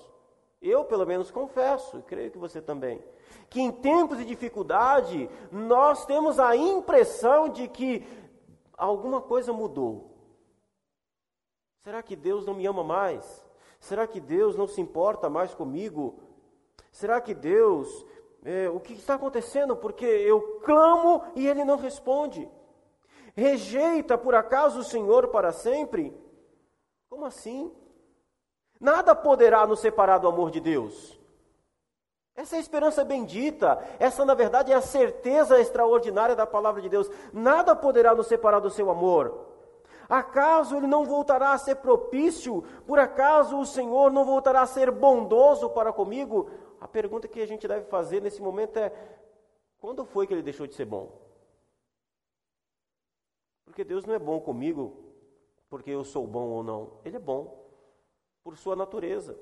Eu, 0.64 0.82
pelo 0.82 1.06
menos, 1.06 1.30
confesso, 1.30 1.98
e 1.98 2.02
creio 2.02 2.30
que 2.30 2.38
você 2.38 2.62
também, 2.62 3.04
que 3.50 3.60
em 3.60 3.70
tempos 3.70 4.16
de 4.16 4.24
dificuldade, 4.24 5.28
nós 5.52 6.06
temos 6.06 6.40
a 6.40 6.56
impressão 6.56 7.50
de 7.50 7.68
que 7.68 8.02
alguma 8.74 9.20
coisa 9.20 9.52
mudou. 9.52 10.10
Será 11.82 12.02
que 12.02 12.16
Deus 12.16 12.46
não 12.46 12.54
me 12.54 12.66
ama 12.66 12.82
mais? 12.82 13.43
Será 13.84 14.06
que 14.06 14.18
Deus 14.18 14.56
não 14.56 14.66
se 14.66 14.80
importa 14.80 15.28
mais 15.28 15.54
comigo? 15.54 16.18
Será 16.90 17.20
que 17.20 17.34
Deus, 17.34 17.86
é, 18.42 18.66
o 18.66 18.80
que 18.80 18.94
está 18.94 19.16
acontecendo? 19.16 19.76
Porque 19.76 20.06
eu 20.06 20.58
clamo 20.64 21.22
e 21.36 21.46
Ele 21.46 21.66
não 21.66 21.76
responde. 21.76 22.48
Rejeita 23.36 24.16
por 24.16 24.34
acaso 24.34 24.78
o 24.78 24.84
Senhor 24.84 25.28
para 25.28 25.52
sempre? 25.52 26.18
Como 27.10 27.26
assim? 27.26 27.70
Nada 28.80 29.14
poderá 29.14 29.66
nos 29.66 29.80
separar 29.80 30.16
do 30.16 30.28
amor 30.28 30.50
de 30.50 30.60
Deus. 30.60 31.20
Essa 32.34 32.56
é 32.56 32.58
a 32.60 32.62
esperança 32.62 33.04
bendita, 33.04 33.86
essa 33.98 34.24
na 34.24 34.32
verdade 34.32 34.72
é 34.72 34.74
a 34.74 34.80
certeza 34.80 35.60
extraordinária 35.60 36.34
da 36.34 36.46
palavra 36.46 36.80
de 36.80 36.88
Deus. 36.88 37.10
Nada 37.34 37.76
poderá 37.76 38.14
nos 38.14 38.28
separar 38.28 38.60
do 38.60 38.70
seu 38.70 38.90
amor. 38.90 39.43
Acaso 40.08 40.76
ele 40.76 40.86
não 40.86 41.04
voltará 41.04 41.52
a 41.52 41.58
ser 41.58 41.76
propício? 41.76 42.62
Por 42.86 42.98
acaso 42.98 43.58
o 43.58 43.66
Senhor 43.66 44.12
não 44.12 44.24
voltará 44.24 44.62
a 44.62 44.66
ser 44.66 44.90
bondoso 44.90 45.70
para 45.70 45.92
comigo? 45.92 46.50
A 46.80 46.88
pergunta 46.88 47.28
que 47.28 47.40
a 47.40 47.46
gente 47.46 47.66
deve 47.66 47.86
fazer 47.86 48.20
nesse 48.20 48.42
momento 48.42 48.76
é: 48.78 48.92
quando 49.78 50.04
foi 50.04 50.26
que 50.26 50.34
ele 50.34 50.42
deixou 50.42 50.66
de 50.66 50.74
ser 50.74 50.84
bom? 50.84 51.20
Porque 53.64 53.84
Deus 53.84 54.04
não 54.04 54.14
é 54.14 54.18
bom 54.18 54.40
comigo 54.40 55.04
porque 55.68 55.90
eu 55.90 56.04
sou 56.04 56.26
bom 56.26 56.50
ou 56.50 56.62
não. 56.62 57.00
Ele 57.04 57.16
é 57.16 57.20
bom 57.20 57.64
por 58.44 58.56
sua 58.56 58.76
natureza. 58.76 59.36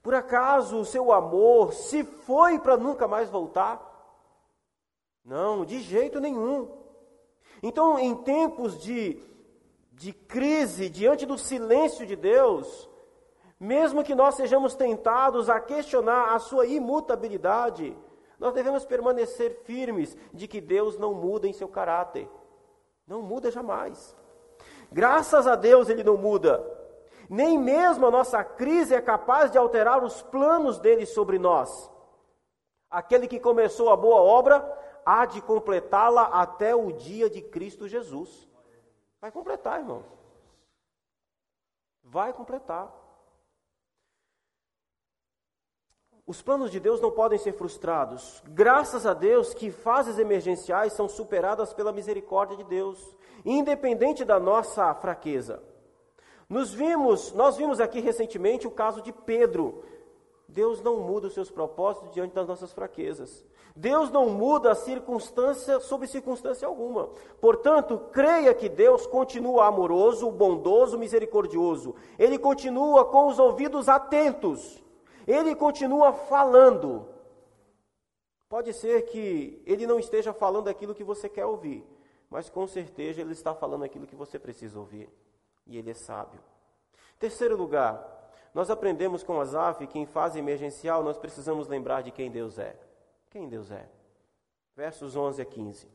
Por 0.00 0.14
acaso 0.14 0.78
o 0.78 0.84
seu 0.84 1.12
amor 1.12 1.72
se 1.72 2.04
foi 2.04 2.58
para 2.60 2.76
nunca 2.76 3.08
mais 3.08 3.28
voltar? 3.28 3.84
Não, 5.24 5.64
de 5.64 5.80
jeito 5.80 6.20
nenhum. 6.20 6.77
Então, 7.62 7.98
em 7.98 8.14
tempos 8.14 8.80
de, 8.80 9.20
de 9.92 10.12
crise, 10.12 10.88
diante 10.88 11.26
do 11.26 11.36
silêncio 11.36 12.06
de 12.06 12.16
Deus, 12.16 12.88
mesmo 13.58 14.04
que 14.04 14.14
nós 14.14 14.36
sejamos 14.36 14.74
tentados 14.74 15.50
a 15.50 15.58
questionar 15.60 16.34
a 16.34 16.38
sua 16.38 16.66
imutabilidade, 16.66 17.96
nós 18.38 18.54
devemos 18.54 18.84
permanecer 18.84 19.62
firmes 19.64 20.16
de 20.32 20.46
que 20.46 20.60
Deus 20.60 20.96
não 20.96 21.12
muda 21.12 21.48
em 21.48 21.52
seu 21.52 21.68
caráter. 21.68 22.28
Não 23.06 23.20
muda 23.20 23.50
jamais. 23.50 24.16
Graças 24.92 25.46
a 25.46 25.56
Deus 25.56 25.88
ele 25.88 26.04
não 26.04 26.16
muda. 26.16 26.64
Nem 27.28 27.58
mesmo 27.58 28.06
a 28.06 28.10
nossa 28.10 28.42
crise 28.44 28.94
é 28.94 29.00
capaz 29.00 29.50
de 29.50 29.58
alterar 29.58 30.02
os 30.02 30.22
planos 30.22 30.78
dele 30.78 31.04
sobre 31.04 31.38
nós. 31.38 31.90
Aquele 32.90 33.26
que 33.26 33.40
começou 33.40 33.90
a 33.90 33.96
boa 33.96 34.20
obra 34.20 34.64
há 35.08 35.24
de 35.24 35.40
completá-la 35.40 36.24
até 36.24 36.74
o 36.74 36.92
dia 36.92 37.30
de 37.30 37.40
Cristo 37.40 37.88
Jesus. 37.88 38.46
Vai 39.18 39.32
completar, 39.32 39.80
irmãos. 39.80 40.04
Vai 42.04 42.30
completar. 42.34 42.94
Os 46.26 46.42
planos 46.42 46.70
de 46.70 46.78
Deus 46.78 47.00
não 47.00 47.10
podem 47.10 47.38
ser 47.38 47.54
frustrados. 47.54 48.42
Graças 48.48 49.06
a 49.06 49.14
Deus 49.14 49.54
que 49.54 49.70
fases 49.70 50.18
emergenciais 50.18 50.92
são 50.92 51.08
superadas 51.08 51.72
pela 51.72 51.90
misericórdia 51.90 52.58
de 52.58 52.64
Deus, 52.64 53.16
independente 53.46 54.26
da 54.26 54.38
nossa 54.38 54.94
fraqueza. 54.94 55.62
Nos 56.50 56.74
vimos, 56.74 57.32
nós 57.32 57.56
vimos 57.56 57.80
aqui 57.80 58.00
recentemente 58.00 58.66
o 58.66 58.70
caso 58.70 59.00
de 59.00 59.10
Pedro. 59.10 59.82
Deus 60.46 60.82
não 60.82 61.00
muda 61.00 61.28
os 61.28 61.34
seus 61.34 61.50
propósitos 61.50 62.10
diante 62.10 62.34
das 62.34 62.46
nossas 62.46 62.74
fraquezas. 62.74 63.42
Deus 63.78 64.10
não 64.10 64.28
muda 64.28 64.72
a 64.72 64.74
circunstância 64.74 65.78
sob 65.78 66.04
circunstância 66.08 66.66
alguma. 66.66 67.10
Portanto, 67.40 67.96
creia 68.10 68.52
que 68.52 68.68
Deus 68.68 69.06
continua 69.06 69.66
amoroso, 69.66 70.32
bondoso, 70.32 70.98
misericordioso. 70.98 71.94
Ele 72.18 72.36
continua 72.38 73.04
com 73.04 73.28
os 73.28 73.38
ouvidos 73.38 73.88
atentos. 73.88 74.82
Ele 75.28 75.54
continua 75.54 76.12
falando. 76.12 77.06
Pode 78.48 78.72
ser 78.72 79.02
que 79.02 79.62
ele 79.64 79.86
não 79.86 80.00
esteja 80.00 80.32
falando 80.32 80.66
aquilo 80.66 80.94
que 80.94 81.04
você 81.04 81.28
quer 81.28 81.46
ouvir, 81.46 81.86
mas 82.28 82.50
com 82.50 82.66
certeza 82.66 83.20
ele 83.20 83.32
está 83.32 83.54
falando 83.54 83.84
aquilo 83.84 84.08
que 84.08 84.16
você 84.16 84.40
precisa 84.40 84.76
ouvir 84.76 85.08
e 85.64 85.78
ele 85.78 85.90
é 85.90 85.94
sábio. 85.94 86.40
Terceiro 87.16 87.56
lugar, 87.56 88.32
nós 88.52 88.70
aprendemos 88.70 89.22
com 89.22 89.40
Asaf 89.40 89.86
que 89.86 90.00
em 90.00 90.06
fase 90.06 90.36
emergencial 90.36 91.04
nós 91.04 91.16
precisamos 91.16 91.68
lembrar 91.68 92.02
de 92.02 92.10
quem 92.10 92.28
Deus 92.28 92.58
é. 92.58 92.87
Quem 93.30 93.48
Deus 93.48 93.70
é? 93.70 93.88
Versos 94.74 95.16
11 95.16 95.42
a 95.42 95.44
15. 95.44 95.86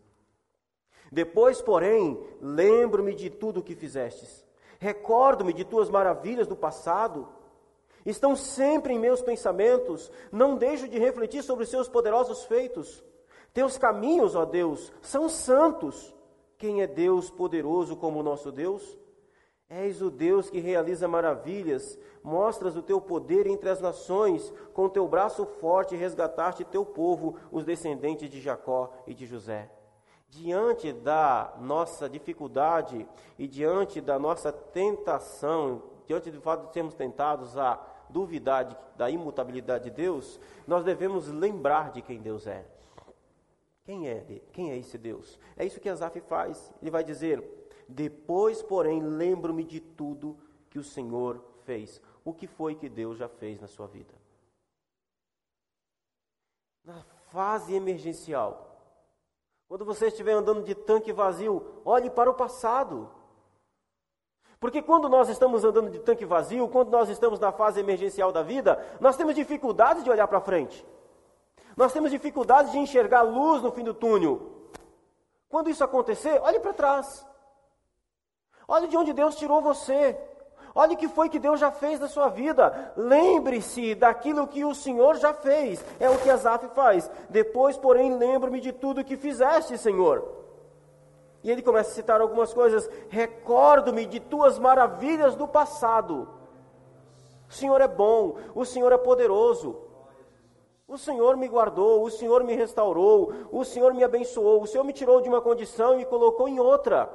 Depois, 1.12 1.62
porém, 1.62 2.22
lembro-me 2.42 3.14
de 3.14 3.30
tudo 3.30 3.60
o 3.60 3.64
que 3.64 3.76
fizestes. 3.76 4.46
Recordo-me 4.80 5.54
de 5.54 5.64
tuas 5.64 5.90
maravilhas 5.90 6.48
do 6.48 6.56
passado. 6.56 7.28
Estão 8.06 8.36
sempre 8.36 8.94
em 8.94 9.00
meus 9.00 9.22
pensamentos. 9.22 10.12
Não 10.32 10.58
deixo 10.58 10.88
de 10.88 11.00
refletir 11.00 11.44
sobre 11.44 11.64
os 11.64 11.70
seus 11.70 11.88
poderosos 11.88 12.44
feitos. 12.46 13.04
Teus 13.54 13.78
caminhos, 13.78 14.36
ó 14.36 14.46
Deus, 14.46 14.92
são 15.02 15.30
santos. 15.30 16.14
Quem 16.58 16.82
é 16.82 16.88
Deus 16.88 17.30
poderoso 17.30 17.96
como 17.96 18.20
o 18.20 18.24
nosso 18.24 18.52
Deus? 18.52 18.98
És 19.76 20.04
o 20.04 20.12
Deus 20.12 20.52
que 20.52 20.60
realiza 20.60 21.08
maravilhas, 21.08 21.98
mostras 22.22 22.78
o 22.78 22.84
teu 22.84 23.02
poder 23.02 23.48
entre 23.48 23.70
as 23.70 23.82
nações, 23.82 24.54
com 24.72 24.88
teu 24.88 25.08
braço 25.08 25.48
forte 25.48 25.96
resgataste 25.96 26.64
teu 26.64 26.86
povo, 26.86 27.38
os 27.52 27.66
descendentes 27.66 28.30
de 28.30 28.40
Jacó 28.40 28.94
e 29.08 29.16
de 29.16 29.26
José. 29.26 29.72
Diante 30.30 30.94
da 30.94 31.56
nossa 31.60 32.08
dificuldade 32.08 33.08
e 33.38 33.48
diante 33.48 34.00
da 34.00 34.20
nossa 34.20 34.52
tentação, 34.52 35.82
diante 36.06 36.30
do 36.30 36.40
fato 36.40 36.68
de 36.68 36.74
sermos 36.74 36.94
tentados 36.94 37.58
a 37.58 37.84
duvidar 38.12 38.94
da 38.96 39.10
imutabilidade 39.10 39.86
de 39.86 39.90
Deus, 39.90 40.40
nós 40.68 40.84
devemos 40.84 41.30
lembrar 41.30 41.92
de 41.92 42.04
quem 42.04 42.22
Deus 42.22 42.46
é. 42.46 42.64
Quem 43.86 44.08
é, 44.08 44.24
quem 44.52 44.72
é 44.72 44.78
esse 44.78 45.00
Deus? 45.00 45.40
É 45.58 45.66
isso 45.66 45.80
que 45.80 45.90
Asaf 45.90 46.22
faz. 46.22 46.72
Ele 46.82 46.92
vai 46.92 47.04
dizer: 47.04 47.63
depois, 47.88 48.62
porém, 48.62 49.02
lembro-me 49.02 49.64
de 49.64 49.80
tudo 49.80 50.38
que 50.70 50.80
o 50.80 50.84
Senhor 50.84 51.44
fez. 51.66 52.02
O 52.24 52.34
que 52.34 52.48
foi 52.48 52.76
que 52.76 52.90
Deus 52.90 53.18
já 53.18 53.28
fez 53.28 53.60
na 53.60 53.68
sua 53.68 53.88
vida? 53.88 54.14
Na 56.84 57.04
fase 57.32 57.74
emergencial, 57.74 58.74
quando 59.68 59.86
você 59.86 60.08
estiver 60.08 60.34
andando 60.34 60.64
de 60.64 60.76
tanque 60.76 61.12
vazio, 61.12 61.82
olhe 61.84 62.10
para 62.10 62.30
o 62.30 62.34
passado. 62.34 63.10
Porque 64.60 64.82
quando 64.82 65.10
nós 65.10 65.30
estamos 65.30 65.64
andando 65.64 65.90
de 65.90 66.00
tanque 66.00 66.26
vazio, 66.26 66.70
quando 66.70 66.90
nós 66.90 67.10
estamos 67.10 67.40
na 67.40 67.52
fase 67.52 67.80
emergencial 67.80 68.32
da 68.32 68.42
vida, 68.42 68.82
nós 69.00 69.18
temos 69.18 69.36
dificuldade 69.36 70.04
de 70.04 70.10
olhar 70.10 70.28
para 70.28 70.40
frente. 70.40 70.86
Nós 71.76 71.92
temos 71.92 72.12
dificuldade 72.12 72.72
de 72.72 72.78
enxergar 72.78 73.24
luz 73.24 73.62
no 73.62 73.72
fim 73.72 73.84
do 73.84 73.94
túnel. 73.94 74.70
Quando 75.50 75.70
isso 75.70 75.84
acontecer, 75.84 76.40
olhe 76.42 76.60
para 76.60 76.74
trás. 76.74 77.26
Olhe 78.68 78.88
de 78.88 78.98
onde 78.98 79.14
Deus 79.14 79.36
tirou 79.36 79.62
você. 79.62 80.18
Olhe 80.76 80.96
o 80.96 80.98
que 80.98 81.08
foi 81.08 81.30
que 81.30 81.38
Deus 81.38 81.60
já 81.60 81.72
fez 81.72 82.00
na 82.00 82.08
sua 82.08 82.30
vida. 82.30 82.94
Lembre-se 82.98 83.94
daquilo 83.94 84.48
que 84.48 84.66
o 84.66 84.74
Senhor 84.74 85.16
já 85.18 85.34
fez. 85.34 85.84
É 86.00 86.10
o 86.10 86.18
que 86.18 86.30
Asaf 86.30 86.68
faz. 86.70 87.10
Depois, 87.30 87.78
porém, 87.78 88.18
lembro-me 88.18 88.60
de 88.60 88.72
tudo 88.72 89.04
que 89.04 89.16
fizeste, 89.16 89.78
Senhor. 89.78 90.28
E 91.44 91.52
ele 91.52 91.62
começa 91.62 91.92
a 91.92 91.94
citar 91.94 92.22
algumas 92.22 92.54
coisas. 92.54 92.90
Recordo-me 93.10 94.06
de 94.06 94.20
tuas 94.20 94.58
maravilhas 94.58 95.36
do 95.36 95.48
passado. 95.48 96.28
O 97.48 97.54
Senhor 97.54 97.80
é 97.82 97.88
bom, 97.88 98.38
o 98.56 98.66
Senhor 98.66 98.92
é 98.92 98.98
poderoso. 98.98 99.78
O 100.88 100.98
Senhor 100.98 101.38
me 101.38 101.48
guardou, 101.48 102.04
o 102.04 102.10
Senhor 102.10 102.44
me 102.44 102.56
restaurou, 102.56 103.32
o 103.52 103.64
Senhor 103.64 103.94
me 103.94 104.04
abençoou, 104.04 104.62
o 104.62 104.68
Senhor 104.68 104.84
me 104.84 104.94
tirou 104.94 105.22
de 105.22 105.30
uma 105.30 105.42
condição 105.42 105.94
e 105.94 105.98
me 105.98 106.06
colocou 106.06 106.48
em 106.48 106.60
outra. 106.60 107.10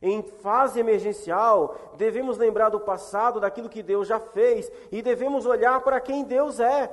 Em 0.00 0.22
fase 0.22 0.78
emergencial, 0.78 1.76
devemos 1.96 2.36
lembrar 2.36 2.68
do 2.68 2.80
passado, 2.80 3.40
daquilo 3.40 3.68
que 3.68 3.82
Deus 3.82 4.06
já 4.06 4.20
fez, 4.20 4.70
e 4.92 5.00
devemos 5.00 5.46
olhar 5.46 5.80
para 5.80 6.00
quem 6.00 6.24
Deus 6.24 6.60
é. 6.60 6.90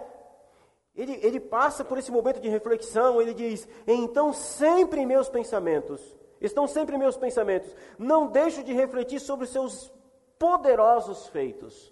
Ele, 0.96 1.20
ele 1.22 1.40
passa 1.40 1.84
por 1.84 1.98
esse 1.98 2.12
momento 2.12 2.40
de 2.40 2.48
reflexão, 2.48 3.22
ele 3.22 3.34
diz: 3.34 3.68
Então, 3.88 4.32
sempre 4.32 5.02
em 5.02 5.06
meus 5.06 5.28
pensamentos, 5.28 6.02
estão 6.40 6.68
sempre 6.68 6.96
em 6.96 7.00
meus 7.00 7.18
pensamentos, 7.18 7.76
não 7.98 8.28
deixo 8.28 8.64
de 8.64 8.74
refletir 8.74 9.20
sobre 9.20 9.46
os 9.46 9.52
seus 9.52 9.92
poderosos 10.38 11.28
feitos. 11.28 11.92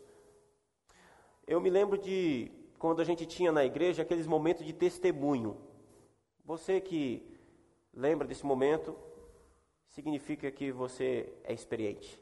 Eu 1.48 1.60
me 1.60 1.70
lembro 1.70 1.98
de 1.98 2.52
quando 2.78 3.02
a 3.02 3.06
gente 3.06 3.26
tinha 3.26 3.52
na 3.52 3.66
igreja 3.66 4.04
aqueles 4.04 4.28
momentos 4.28 4.66
de 4.66 4.74
testemunho. 4.74 5.58
Você 6.46 6.80
que 6.80 7.38
lembra 7.94 8.28
desse 8.28 8.46
momento, 8.46 8.96
significa 9.92 10.50
que 10.50 10.72
você 10.72 11.32
é 11.44 11.54
experiente. 11.54 12.20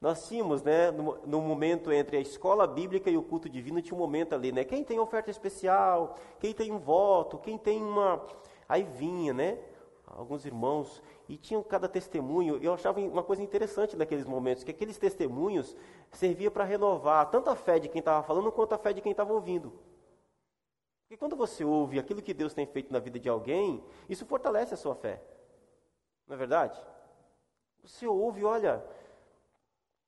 Nós 0.00 0.26
tínhamos, 0.26 0.64
né, 0.64 0.90
no, 0.90 1.16
no, 1.24 1.40
momento 1.40 1.92
entre 1.92 2.16
a 2.16 2.20
escola 2.20 2.66
bíblica 2.66 3.08
e 3.08 3.16
o 3.16 3.22
culto 3.22 3.48
divino, 3.48 3.80
tinha 3.80 3.94
um 3.94 4.00
momento 4.00 4.34
ali, 4.34 4.50
né? 4.50 4.64
Quem 4.64 4.82
tem 4.82 4.98
oferta 4.98 5.30
especial, 5.30 6.16
quem 6.40 6.52
tem 6.52 6.72
um 6.72 6.78
voto, 6.80 7.38
quem 7.38 7.56
tem 7.56 7.80
uma. 7.80 8.26
Aí 8.68 8.82
vinha, 8.82 9.32
né? 9.32 9.58
Alguns 10.04 10.44
irmãos, 10.44 11.00
e 11.28 11.36
tinham 11.36 11.62
cada 11.62 11.88
testemunho. 11.88 12.58
Eu 12.60 12.74
achava 12.74 12.98
uma 13.00 13.22
coisa 13.22 13.42
interessante 13.42 13.96
naqueles 13.96 14.26
momentos, 14.26 14.64
que 14.64 14.72
aqueles 14.72 14.98
testemunhos 14.98 15.76
servia 16.10 16.50
para 16.50 16.64
renovar 16.64 17.30
tanto 17.30 17.48
a 17.48 17.54
fé 17.54 17.78
de 17.78 17.88
quem 17.88 18.00
estava 18.00 18.26
falando 18.26 18.50
quanto 18.50 18.74
a 18.74 18.78
fé 18.78 18.92
de 18.92 19.00
quem 19.00 19.12
estava 19.12 19.32
ouvindo. 19.32 19.72
Porque 21.12 21.20
quando 21.20 21.36
você 21.36 21.62
ouve 21.62 21.98
aquilo 21.98 22.22
que 22.22 22.32
Deus 22.32 22.54
tem 22.54 22.64
feito 22.64 22.90
na 22.90 22.98
vida 22.98 23.20
de 23.20 23.28
alguém, 23.28 23.84
isso 24.08 24.24
fortalece 24.24 24.72
a 24.72 24.78
sua 24.78 24.94
fé. 24.94 25.22
Não 26.26 26.34
é 26.34 26.38
verdade? 26.38 26.82
Você 27.82 28.06
ouve, 28.06 28.42
olha, 28.42 28.82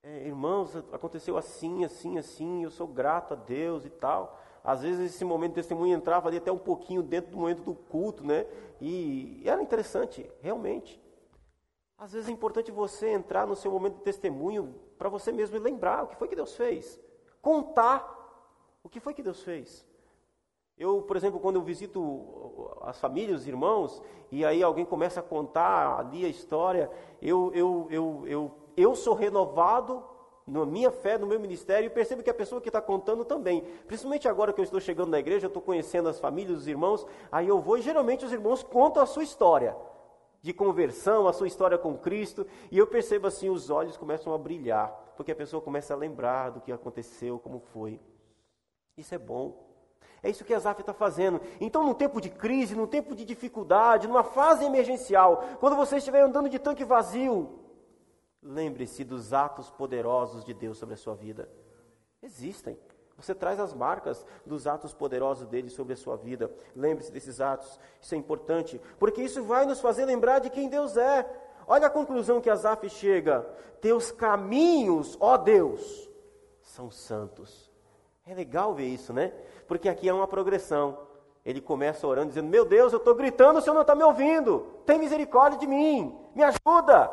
é, 0.03 0.27
irmãos, 0.27 0.75
aconteceu 0.91 1.37
assim, 1.37 1.85
assim, 1.85 2.17
assim, 2.17 2.65
eu 2.65 2.71
sou 2.71 2.87
grato 2.87 3.35
a 3.35 3.37
Deus 3.37 3.85
e 3.85 3.91
tal. 3.91 4.41
Às 4.65 4.81
vezes 4.81 5.15
esse 5.15 5.27
momento 5.27 5.51
de 5.51 5.57
testemunho 5.57 5.95
entrava 5.95 6.29
ali 6.29 6.39
até 6.39 6.51
um 6.51 6.57
pouquinho 6.57 7.03
dentro 7.03 7.33
do 7.33 7.37
momento 7.37 7.63
do 7.63 7.75
culto, 7.75 8.27
né? 8.27 8.47
E, 8.81 9.43
e 9.43 9.47
era 9.47 9.61
interessante, 9.61 10.27
realmente. 10.41 10.99
Às 11.99 12.15
vezes 12.15 12.31
é 12.31 12.33
importante 12.33 12.73
você 12.73 13.11
entrar 13.11 13.47
no 13.47 13.55
seu 13.55 13.71
momento 13.71 13.97
de 13.97 14.05
testemunho 14.05 14.75
para 14.97 15.11
você 15.11 15.31
mesmo 15.31 15.59
lembrar 15.59 16.05
o 16.05 16.07
que 16.07 16.17
foi 16.17 16.29
que 16.29 16.35
Deus 16.35 16.57
fez. 16.57 16.99
Contar 17.43 18.11
o 18.83 18.89
que 18.89 19.01
foi 19.01 19.13
que 19.13 19.23
Deus 19.23 19.43
fez. 19.43 19.85
Eu, 20.77 21.03
por 21.03 21.17
exemplo, 21.17 21.39
quando 21.39 21.57
eu 21.57 21.63
visito 21.63 22.77
as 22.83 23.01
famílias, 23.01 23.43
os 23.43 23.47
irmãos, 23.47 24.03
e 24.31 24.45
aí 24.45 24.63
alguém 24.63 24.85
começa 24.85 25.21
a 25.21 25.23
contar 25.23 25.99
ali 25.99 26.25
a 26.25 26.29
história, 26.29 26.91
eu, 27.23 27.53
eu, 27.55 27.87
eu, 27.91 28.25
eu 28.27 28.65
eu 28.77 28.95
sou 28.95 29.15
renovado 29.15 30.03
na 30.47 30.67
minha 30.67 30.91
fé, 30.91 31.17
no 31.17 31.27
meu 31.27 31.41
ministério, 31.41 31.87
e 31.87 31.91
percebo 31.91 32.23
que 32.23 32.29
a 32.29 32.35
pessoa 32.35 32.61
que 32.61 32.69
está 32.69 32.81
contando 32.81 33.25
também. 33.25 33.63
Principalmente 33.87 34.29
agora 34.29 34.53
que 34.53 34.61
eu 34.61 34.65
estou 34.65 34.81
chegando 34.81 35.11
na 35.11 35.19
igreja, 35.19 35.47
eu 35.47 35.49
estou 35.49 35.63
conhecendo 35.63 36.09
as 36.09 36.21
famílias, 36.21 36.59
os 36.59 36.69
irmãos, 36.69 37.07
aí 37.33 37.49
eu 37.49 37.61
vou 37.61 37.79
e 37.79 37.83
geralmente 37.83 38.25
os 38.25 38.33
irmãos 38.33 38.63
contam 38.63 39.03
a 39.03 39.07
sua 39.07 39.23
história 39.23 39.75
de 40.43 40.53
conversão, 40.53 41.27
a 41.27 41.33
sua 41.33 41.47
história 41.47 41.79
com 41.79 41.97
Cristo, 41.97 42.47
e 42.71 42.77
eu 42.77 42.87
percebo 42.87 43.27
assim, 43.27 43.49
os 43.49 43.71
olhos 43.71 43.97
começam 43.97 44.35
a 44.35 44.39
brilhar, 44.39 45.15
porque 45.17 45.33
a 45.33 45.37
pessoa 45.37 45.63
começa 45.63 45.95
a 45.95 45.97
lembrar 45.97 46.51
do 46.51 46.61
que 46.61 46.71
aconteceu, 46.71 47.39
como 47.39 47.61
foi. 47.61 47.99
Isso 48.99 49.15
é 49.15 49.19
bom. 49.19 49.64
É 50.25 50.31
isso 50.31 50.45
que 50.45 50.55
a 50.55 50.59
Zaf 50.59 50.81
está 50.81 50.93
fazendo. 50.93 51.41
Então, 51.61 51.85
num 51.85 51.95
tempo 51.95 52.21
de 52.21 52.31
crise, 52.31 52.75
num 52.75 52.87
tempo 52.87 53.15
de 53.15 53.25
dificuldade, 53.25 54.09
numa 54.09 54.25
fase 54.25 54.65
emergencial, 54.65 55.45
quando 55.61 55.77
você 55.77 55.99
estiver 55.99 56.23
andando 56.23 56.49
de 56.49 56.59
tanque 56.59 56.83
vazio, 56.83 57.61
Lembre-se 58.45 59.03
dos 59.05 59.33
atos 59.33 59.71
poderosos 59.71 60.45
de 60.45 60.53
Deus 60.53 60.77
sobre 60.77 60.95
a 60.95 60.99
sua 60.99 61.15
vida. 61.15 61.49
Existem. 62.23 62.79
Você 63.17 63.35
traz 63.35 63.59
as 63.59 63.73
marcas 63.73 64.27
dos 64.45 64.67
atos 64.67 64.93
poderosos 64.93 65.47
dele 65.47 65.71
sobre 65.71 65.95
a 65.95 65.97
sua 65.97 66.17
vida. 66.17 66.55
Lembre-se 66.77 67.11
desses 67.11 67.41
atos. 67.41 67.81
Isso 68.03 68.15
é 68.15 68.19
importante, 68.19 68.79
porque 68.99 69.23
isso 69.23 69.43
vai 69.45 69.65
nos 69.65 69.81
fazer 69.81 70.05
lembrar 70.05 70.41
de 70.41 70.51
quem 70.51 70.69
Deus 70.69 70.95
é. 70.99 71.27
Olha 71.67 71.87
a 71.87 71.91
conclusão 71.91 72.41
que 72.41 72.51
Asaf 72.51 72.87
chega: 72.91 73.41
Teus 73.81 74.13
caminhos, 74.13 75.17
ó 75.21 75.39
Deus, 75.39 76.11
são 76.61 76.91
santos. 76.91 77.73
É 78.27 78.35
legal 78.35 78.75
ver 78.75 78.87
isso, 78.87 79.13
né? 79.13 79.33
Porque 79.67 79.89
aqui 79.89 80.09
é 80.09 80.15
uma 80.15 80.27
progressão. 80.27 80.99
Ele 81.45 81.61
começa 81.61 82.07
orando, 82.07 82.29
dizendo: 82.29 82.49
Meu 82.49 82.65
Deus, 82.65 82.93
eu 82.93 82.99
estou 82.99 83.15
gritando, 83.15 83.59
o 83.59 83.63
Senhor 83.63 83.75
não 83.75 83.83
está 83.83 83.95
me 83.95 84.03
ouvindo. 84.03 84.61
Tem 84.87 84.99
misericórdia 84.99 85.59
de 85.59 85.67
mim, 85.67 86.19
me 86.35 86.43
ajuda. 86.43 87.11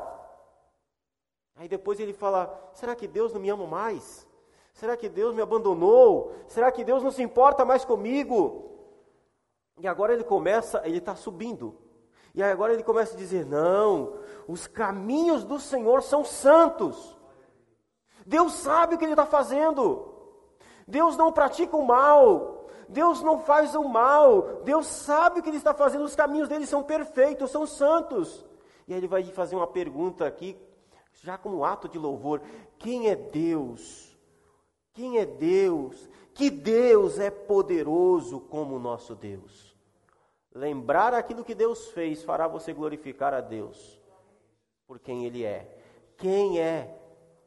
Aí 1.56 1.68
depois 1.68 2.00
ele 2.00 2.14
fala: 2.14 2.72
será 2.74 2.96
que 2.96 3.08
Deus 3.08 3.34
não 3.34 3.42
me 3.42 3.50
ama 3.50 3.68
mais? 3.68 4.28
Será 4.74 4.96
que 4.96 5.10
Deus 5.10 5.36
me 5.36 5.42
abandonou? 5.42 6.34
Será 6.48 6.72
que 6.72 6.84
Deus 6.84 7.04
não 7.04 7.12
se 7.12 7.22
importa 7.22 7.66
mais 7.66 7.84
comigo? 7.84 8.70
E 9.78 9.88
agora 9.88 10.14
ele 10.14 10.24
começa, 10.24 10.82
ele 10.86 10.98
está 10.98 11.16
subindo. 11.16 11.78
E 12.34 12.42
agora 12.42 12.74
ele 12.74 12.84
começa 12.84 13.14
a 13.14 13.18
dizer: 13.18 13.46
não, 13.46 14.18
os 14.48 14.66
caminhos 14.66 15.44
do 15.44 15.60
Senhor 15.60 16.02
são 16.02 16.24
santos. 16.24 17.18
Deus 18.26 18.54
sabe 18.54 18.96
o 18.96 18.98
que 18.98 19.04
ele 19.04 19.14
está 19.14 19.26
fazendo. 19.26 20.11
Deus 20.88 21.18
não 21.18 21.32
pratica 21.32 21.76
o 21.76 21.86
mal. 21.86 22.68
Deus 22.88 23.22
não 23.22 23.40
faz 23.40 23.76
o 23.76 23.84
mal. 23.84 24.62
Deus 24.64 24.88
sabe 24.88 25.40
o 25.40 25.44
que 25.44 25.50
ele 25.50 25.58
está 25.58 25.74
fazendo. 25.74 26.04
Os 26.04 26.16
caminhos 26.16 26.50
dele 26.50 26.66
são 26.66 26.84
perfeitos, 26.84 27.52
são 27.52 27.66
santos. 27.66 28.46
E 28.88 28.94
aí 28.94 29.00
ele 29.00 29.08
vai 29.08 29.24
fazer 29.24 29.56
uma 29.56 29.68
pergunta 29.68 30.26
aqui 30.26 30.58
já 31.24 31.38
como 31.38 31.64
ato 31.64 31.88
de 31.88 31.98
louvor, 31.98 32.42
quem 32.80 33.10
é 33.10 33.16
Deus? 33.16 34.18
Quem 34.94 35.20
é 35.20 35.26
Deus? 35.26 36.10
Que 36.34 36.50
Deus 36.50 37.20
é 37.20 37.30
poderoso 37.30 38.40
como 38.40 38.76
o 38.76 38.80
nosso 38.80 39.16
Deus. 39.16 39.76
Lembrar 40.54 41.14
aquilo 41.14 41.46
que 41.46 41.56
Deus 41.56 41.88
fez 41.90 42.24
fará 42.24 42.48
você 42.48 42.74
glorificar 42.74 43.34
a 43.34 43.42
Deus 43.42 44.02
por 44.88 45.00
quem 45.00 45.26
Ele 45.26 45.46
é. 45.46 45.78
Quem 46.18 46.60
é 46.60 47.00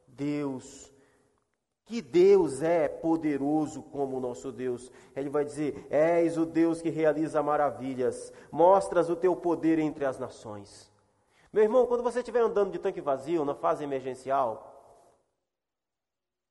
Deus? 0.07 0.91
Que 1.85 2.01
Deus 2.01 2.63
é 2.63 2.87
poderoso 2.87 3.83
como 3.83 4.17
o 4.17 4.19
nosso 4.19 4.51
Deus. 4.51 4.91
Ele 5.15 5.29
vai 5.29 5.45
dizer: 5.45 5.85
És 5.89 6.37
o 6.37 6.45
Deus 6.45 6.81
que 6.81 6.89
realiza 6.89 7.43
maravilhas, 7.43 8.33
mostras 8.51 9.09
o 9.09 9.15
teu 9.15 9.35
poder 9.35 9.77
entre 9.77 10.03
as 10.03 10.17
nações. 10.17 10.91
Meu 11.53 11.63
irmão, 11.63 11.85
quando 11.85 12.03
você 12.03 12.19
estiver 12.19 12.41
andando 12.41 12.71
de 12.71 12.79
tanque 12.79 12.99
vazio 12.99 13.45
na 13.45 13.53
fase 13.53 13.83
emergencial, 13.83 14.75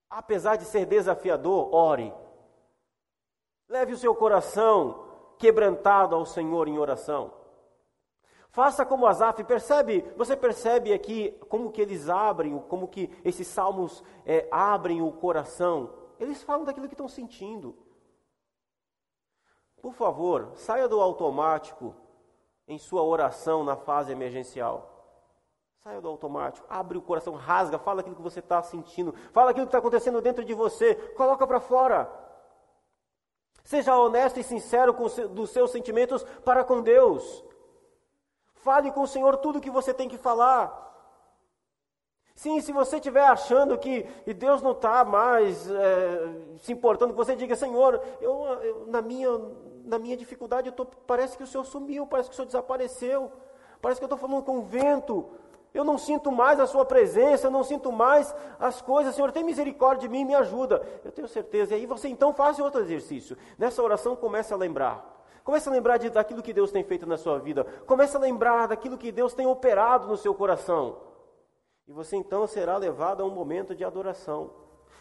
apesar 0.08 0.56
de 0.56 0.64
ser 0.64 0.86
desafiador, 0.86 1.74
ore. 1.74 2.14
Leve 3.68 3.92
o 3.92 3.98
seu 3.98 4.14
coração 4.14 5.04
quebrantado 5.38 6.14
ao 6.14 6.24
Senhor 6.24 6.68
em 6.68 6.78
oração. 6.78 7.32
Faça 8.54 8.86
como 8.86 9.04
Asaf, 9.04 9.42
percebe? 9.42 10.08
Você 10.16 10.36
percebe 10.36 10.92
aqui 10.92 11.32
como 11.48 11.72
que 11.72 11.82
eles 11.82 12.08
abrem, 12.08 12.56
como 12.68 12.86
que 12.86 13.10
esses 13.24 13.48
salmos 13.48 14.00
é, 14.24 14.46
abrem 14.48 15.02
o 15.02 15.10
coração. 15.10 15.92
Eles 16.20 16.40
falam 16.40 16.64
daquilo 16.64 16.86
que 16.86 16.94
estão 16.94 17.08
sentindo. 17.08 17.76
Por 19.82 19.92
favor, 19.92 20.52
saia 20.54 20.86
do 20.86 21.00
automático 21.00 21.96
em 22.68 22.78
sua 22.78 23.02
oração 23.02 23.64
na 23.64 23.74
fase 23.74 24.12
emergencial. 24.12 24.88
Saia 25.82 26.00
do 26.00 26.06
automático, 26.06 26.64
abre 26.70 26.96
o 26.96 27.02
coração, 27.02 27.34
rasga, 27.34 27.76
fala 27.76 28.02
aquilo 28.02 28.14
que 28.14 28.22
você 28.22 28.38
está 28.38 28.62
sentindo, 28.62 29.12
fala 29.32 29.50
aquilo 29.50 29.66
que 29.66 29.70
está 29.70 29.78
acontecendo 29.78 30.22
dentro 30.22 30.44
de 30.44 30.54
você, 30.54 30.94
coloca 31.16 31.44
para 31.44 31.58
fora. 31.58 32.08
Seja 33.64 33.98
honesto 33.98 34.38
e 34.38 34.44
sincero 34.44 34.94
com 34.94 35.06
dos 35.30 35.50
seus 35.50 35.72
sentimentos 35.72 36.22
para 36.44 36.62
com 36.62 36.80
Deus. 36.80 37.44
Fale 38.64 38.90
com 38.90 39.02
o 39.02 39.06
Senhor 39.06 39.36
tudo 39.36 39.58
o 39.58 39.60
que 39.60 39.70
você 39.70 39.92
tem 39.92 40.08
que 40.08 40.16
falar. 40.16 40.62
Sim, 42.34 42.62
se 42.62 42.72
você 42.72 42.96
estiver 42.96 43.26
achando 43.26 43.76
que 43.76 44.04
Deus 44.38 44.62
não 44.62 44.72
está 44.72 45.04
mais 45.04 45.70
é, 45.70 46.56
se 46.62 46.72
importando, 46.72 47.12
você 47.12 47.36
diga, 47.36 47.54
Senhor, 47.54 48.00
eu, 48.22 48.32
eu, 48.62 48.86
na, 48.86 49.02
minha, 49.02 49.28
na 49.84 49.98
minha 49.98 50.16
dificuldade, 50.16 50.72
tô, 50.72 50.86
parece 50.86 51.36
que 51.36 51.42
o 51.42 51.46
Senhor 51.46 51.64
sumiu, 51.64 52.06
parece 52.06 52.30
que 52.30 52.32
o 52.32 52.36
Senhor 52.36 52.46
desapareceu, 52.46 53.30
parece 53.82 54.00
que 54.00 54.04
eu 54.04 54.06
estou 54.06 54.18
falando 54.18 54.42
com 54.42 54.56
o 54.56 54.62
vento, 54.62 55.28
eu 55.74 55.84
não 55.84 55.98
sinto 55.98 56.32
mais 56.32 56.58
a 56.58 56.66
sua 56.66 56.86
presença, 56.86 57.48
eu 57.48 57.50
não 57.50 57.64
sinto 57.64 57.92
mais 57.92 58.34
as 58.58 58.80
coisas. 58.80 59.14
Senhor, 59.14 59.30
tem 59.30 59.44
misericórdia 59.44 60.08
de 60.08 60.08
mim, 60.08 60.24
me 60.24 60.34
ajuda. 60.34 60.82
Eu 61.04 61.12
tenho 61.12 61.28
certeza. 61.28 61.74
E 61.74 61.80
aí 61.80 61.86
você 61.86 62.08
então 62.08 62.32
faz 62.32 62.58
outro 62.58 62.80
exercício. 62.80 63.36
Nessa 63.58 63.82
oração 63.82 64.16
comece 64.16 64.54
a 64.54 64.56
lembrar. 64.56 65.13
Comece 65.44 65.68
a 65.68 65.72
lembrar 65.72 65.98
de, 65.98 66.08
daquilo 66.08 66.42
que 66.42 66.54
Deus 66.54 66.72
tem 66.72 66.82
feito 66.82 67.06
na 67.06 67.18
sua 67.18 67.38
vida. 67.38 67.64
Comece 67.86 68.16
a 68.16 68.20
lembrar 68.20 68.66
daquilo 68.66 68.96
que 68.96 69.12
Deus 69.12 69.34
tem 69.34 69.46
operado 69.46 70.08
no 70.08 70.16
seu 70.16 70.34
coração. 70.34 70.96
E 71.86 71.92
você 71.92 72.16
então 72.16 72.46
será 72.46 72.78
levado 72.78 73.22
a 73.22 73.26
um 73.26 73.30
momento 73.30 73.74
de 73.74 73.84
adoração. 73.84 74.50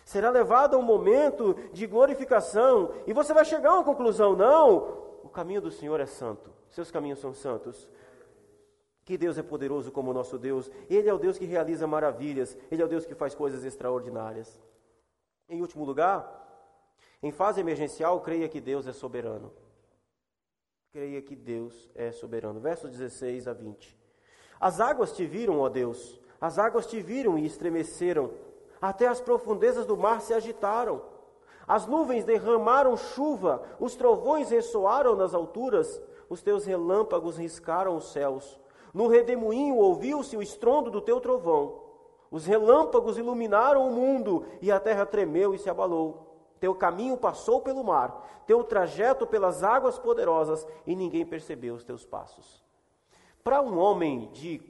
Será 0.03 0.29
levado 0.29 0.75
a 0.75 0.77
um 0.77 0.81
momento 0.81 1.55
de 1.71 1.87
glorificação. 1.87 2.93
E 3.07 3.13
você 3.13 3.33
vai 3.33 3.45
chegar 3.45 3.69
a 3.69 3.75
uma 3.75 3.85
conclusão: 3.85 4.35
não, 4.35 5.19
o 5.23 5.29
caminho 5.29 5.61
do 5.61 5.71
Senhor 5.71 6.01
é 6.01 6.05
santo. 6.05 6.51
Seus 6.69 6.91
caminhos 6.91 7.19
são 7.19 7.33
santos. 7.33 7.89
Que 9.05 9.17
Deus 9.17 9.37
é 9.37 9.43
poderoso 9.43 9.93
como 9.93 10.11
o 10.11 10.13
nosso 10.13 10.37
Deus. 10.37 10.69
Ele 10.89 11.07
é 11.07 11.13
o 11.13 11.17
Deus 11.17 11.37
que 11.37 11.45
realiza 11.45 11.87
maravilhas. 11.87 12.57
Ele 12.69 12.81
é 12.81 12.85
o 12.85 12.89
Deus 12.89 13.05
que 13.05 13.15
faz 13.15 13.33
coisas 13.33 13.63
extraordinárias. 13.63 14.61
Em 15.47 15.61
último 15.61 15.85
lugar, 15.85 16.41
em 17.21 17.31
fase 17.31 17.61
emergencial, 17.61 18.19
creia 18.19 18.49
que 18.49 18.59
Deus 18.59 18.87
é 18.87 18.91
soberano. 18.91 19.62
Creia 20.93 21.23
que 21.23 21.35
Deus 21.35 21.89
é 21.95 22.11
soberano. 22.11 22.59
Versos 22.59 22.91
16 22.91 23.47
a 23.47 23.53
20. 23.53 23.97
As 24.59 24.79
águas 24.79 25.11
te 25.11 25.25
viram, 25.25 25.59
ó 25.59 25.67
Deus. 25.67 26.21
As 26.39 26.59
águas 26.59 26.85
te 26.85 27.01
viram 27.01 27.35
e 27.35 27.47
estremeceram. 27.47 28.29
Até 28.79 29.07
as 29.07 29.19
profundezas 29.19 29.87
do 29.87 29.97
mar 29.97 30.21
se 30.21 30.35
agitaram. 30.35 31.01
As 31.67 31.87
nuvens 31.87 32.23
derramaram 32.23 32.95
chuva, 32.95 33.63
os 33.79 33.95
trovões 33.95 34.51
ressoaram 34.51 35.15
nas 35.15 35.33
alturas, 35.33 35.99
os 36.29 36.43
teus 36.43 36.63
relâmpagos 36.63 37.37
riscaram 37.37 37.97
os 37.97 38.11
céus. 38.11 38.59
No 38.93 39.07
redemoinho 39.07 39.77
ouviu-se 39.77 40.37
o 40.37 40.43
estrondo 40.43 40.91
do 40.91 41.01
teu 41.01 41.19
trovão. 41.19 41.81
Os 42.29 42.45
relâmpagos 42.45 43.17
iluminaram 43.17 43.87
o 43.87 43.91
mundo 43.91 44.45
e 44.61 44.71
a 44.71 44.79
terra 44.79 45.07
tremeu 45.07 45.55
e 45.55 45.57
se 45.57 45.71
abalou. 45.71 46.32
Teu 46.63 46.73
caminho 46.73 47.17
passou 47.17 47.59
pelo 47.59 47.83
mar, 47.83 48.41
teu 48.47 48.63
trajeto 48.63 49.27
pelas 49.27 49.65
águas 49.65 49.99
poderosas 49.99 50.65
e 50.87 50.95
ninguém 50.95 51.25
percebeu 51.25 51.75
os 51.75 51.83
teus 51.83 52.05
passos. 52.05 52.63
Para 53.43 53.61
um 53.61 53.77
homem 53.77 54.31
de 54.31 54.61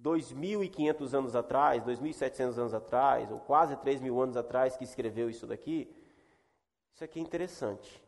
2.500 0.00 1.12
anos 1.12 1.34
atrás, 1.34 1.82
2.700 1.82 2.58
anos 2.58 2.74
atrás, 2.74 3.28
ou 3.32 3.40
quase 3.40 3.74
3.000 3.78 4.22
anos 4.22 4.36
atrás 4.36 4.76
que 4.76 4.84
escreveu 4.84 5.28
isso 5.28 5.48
daqui, 5.48 5.92
isso 6.94 7.02
aqui 7.02 7.18
é 7.18 7.22
interessante. 7.22 8.00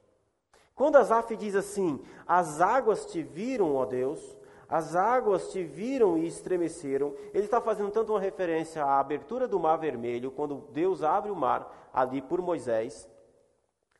Quando 0.72 0.94
Asaf 0.94 1.35
diz 1.35 1.57
assim: 1.57 2.01
As 2.25 2.61
águas 2.61 3.05
te 3.05 3.20
viram, 3.20 3.75
ó 3.75 3.85
Deus, 3.85 4.38
as 4.69 4.97
águas 4.97 5.51
te 5.53 5.63
viram 5.63 6.19
e 6.19 6.27
estremeceram, 6.27 7.15
ele 7.33 7.45
está 7.45 7.61
fazendo 7.61 7.91
tanto 7.91 8.13
uma 8.13 8.21
referência 8.21 8.85
à 8.85 8.99
abertura 8.99 9.47
do 9.47 9.61
Mar 9.61 9.77
Vermelho, 9.77 10.31
quando 10.31 10.67
Deus 10.73 11.03
abre 11.03 11.31
o 11.31 11.37
mar 11.37 11.91
ali 11.93 12.21
por 12.21 12.43
Moisés, 12.43 13.09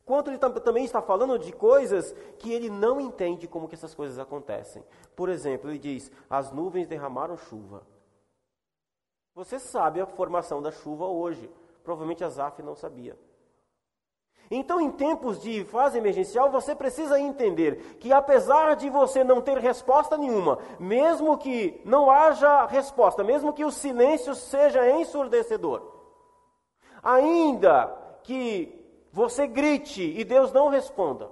quanto 0.05 0.29
ele 0.29 0.37
também 0.37 0.83
está 0.83 1.01
falando 1.01 1.39
de 1.39 1.53
coisas 1.53 2.13
que 2.37 2.51
ele 2.51 2.69
não 2.69 2.99
entende 2.99 3.47
como 3.47 3.67
que 3.67 3.75
essas 3.75 3.95
coisas 3.95 4.19
acontecem. 4.19 4.83
Por 5.15 5.29
exemplo, 5.29 5.69
ele 5.69 5.79
diz: 5.79 6.11
as 6.29 6.51
nuvens 6.51 6.87
derramaram 6.87 7.37
chuva. 7.37 7.85
Você 9.33 9.59
sabe 9.59 10.01
a 10.01 10.05
formação 10.05 10.61
da 10.61 10.71
chuva 10.71 11.05
hoje. 11.05 11.49
Provavelmente 11.83 12.23
Azaf 12.23 12.61
não 12.61 12.75
sabia. 12.75 13.17
Então, 14.49 14.79
em 14.79 14.89
tempos 14.89 15.41
de 15.41 15.65
fase 15.65 15.97
emergencial, 15.97 16.49
você 16.49 16.73
precisa 16.73 17.19
entender 17.19 17.97
que, 17.99 18.13
apesar 18.13 18.75
de 18.75 18.89
você 18.89 19.23
não 19.23 19.41
ter 19.41 19.57
resposta 19.57 20.17
nenhuma, 20.17 20.57
mesmo 20.79 21.37
que 21.37 21.81
não 21.83 22.09
haja 22.09 22.65
resposta, 22.65 23.23
mesmo 23.23 23.51
que 23.51 23.65
o 23.65 23.71
silêncio 23.71 24.33
seja 24.33 24.89
ensurdecedor, 24.89 25.81
ainda 27.03 27.93
que 28.23 28.73
você 29.11 29.47
grite 29.47 30.01
e 30.17 30.23
Deus 30.23 30.53
não 30.53 30.69
responda, 30.69 31.29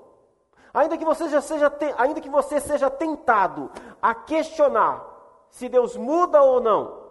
ainda 0.73 0.97
que 0.97 1.05
você 1.05 1.29
já 1.29 1.39
seja, 1.39 1.71
ainda 1.97 2.19
que 2.19 2.29
você 2.29 2.59
seja 2.59 2.89
tentado 2.89 3.71
a 4.01 4.13
questionar 4.13 5.05
se 5.49 5.69
Deus 5.69 5.95
muda 5.95 6.41
ou 6.41 6.59
não, 6.59 7.01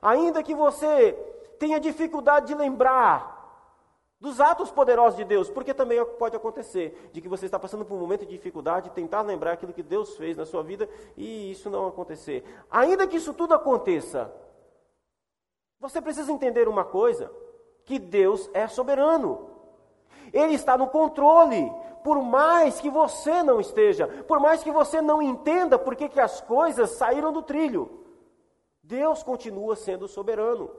ainda 0.00 0.42
que 0.42 0.54
você 0.54 1.12
tenha 1.58 1.78
dificuldade 1.78 2.46
de 2.46 2.54
lembrar 2.54 3.41
dos 4.22 4.40
atos 4.40 4.70
poderosos 4.70 5.16
de 5.16 5.24
Deus, 5.24 5.50
porque 5.50 5.74
também 5.74 6.02
pode 6.16 6.36
acontecer 6.36 7.10
de 7.12 7.20
que 7.20 7.28
você 7.28 7.46
está 7.46 7.58
passando 7.58 7.84
por 7.84 7.96
um 7.96 7.98
momento 7.98 8.24
de 8.24 8.30
dificuldade, 8.30 8.88
tentar 8.90 9.20
lembrar 9.22 9.54
aquilo 9.54 9.72
que 9.72 9.82
Deus 9.82 10.16
fez 10.16 10.36
na 10.36 10.46
sua 10.46 10.62
vida 10.62 10.88
e 11.16 11.50
isso 11.50 11.68
não 11.68 11.88
acontecer. 11.88 12.44
Ainda 12.70 13.04
que 13.04 13.16
isso 13.16 13.34
tudo 13.34 13.52
aconteça, 13.52 14.32
você 15.80 16.00
precisa 16.00 16.30
entender 16.30 16.68
uma 16.68 16.84
coisa: 16.84 17.32
que 17.84 17.98
Deus 17.98 18.48
é 18.54 18.68
soberano. 18.68 19.50
Ele 20.32 20.54
está 20.54 20.78
no 20.78 20.86
controle. 20.86 21.72
Por 22.04 22.22
mais 22.22 22.80
que 22.80 22.88
você 22.88 23.42
não 23.42 23.60
esteja, 23.60 24.06
por 24.06 24.38
mais 24.38 24.62
que 24.62 24.70
você 24.70 25.02
não 25.02 25.20
entenda 25.20 25.76
por 25.76 25.96
que, 25.96 26.08
que 26.08 26.20
as 26.20 26.40
coisas 26.40 26.90
saíram 26.90 27.32
do 27.32 27.42
trilho, 27.42 28.04
Deus 28.84 29.24
continua 29.24 29.74
sendo 29.74 30.06
soberano. 30.06 30.70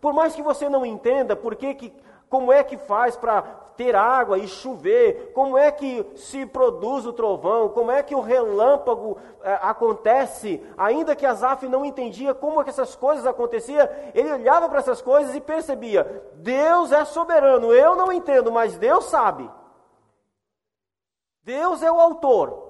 Por 0.00 0.14
mais 0.14 0.34
que 0.34 0.42
você 0.42 0.68
não 0.70 0.86
entenda 0.86 1.34
por 1.34 1.56
que, 1.56 1.74
que 1.74 1.92
como 2.28 2.52
é 2.52 2.62
que 2.62 2.76
faz 2.76 3.16
para 3.16 3.42
ter 3.76 3.94
água 3.94 4.38
e 4.38 4.48
chover? 4.48 5.32
Como 5.32 5.56
é 5.56 5.70
que 5.70 6.04
se 6.16 6.44
produz 6.44 7.06
o 7.06 7.12
trovão? 7.12 7.68
Como 7.68 7.90
é 7.90 8.02
que 8.02 8.14
o 8.14 8.20
relâmpago 8.20 9.16
é, 9.42 9.54
acontece? 9.62 10.62
Ainda 10.76 11.14
que 11.14 11.24
Asaf 11.24 11.66
não 11.68 11.84
entendia 11.84 12.34
como 12.34 12.60
é 12.60 12.64
que 12.64 12.70
essas 12.70 12.96
coisas 12.96 13.24
aconteciam, 13.24 13.88
ele 14.14 14.32
olhava 14.32 14.68
para 14.68 14.80
essas 14.80 15.00
coisas 15.00 15.34
e 15.34 15.40
percebia: 15.40 16.30
Deus 16.34 16.92
é 16.92 17.04
soberano. 17.04 17.72
Eu 17.72 17.94
não 17.94 18.12
entendo, 18.12 18.50
mas 18.50 18.76
Deus 18.76 19.04
sabe. 19.04 19.48
Deus 21.44 21.82
é 21.82 21.90
o 21.90 22.00
autor. 22.00 22.68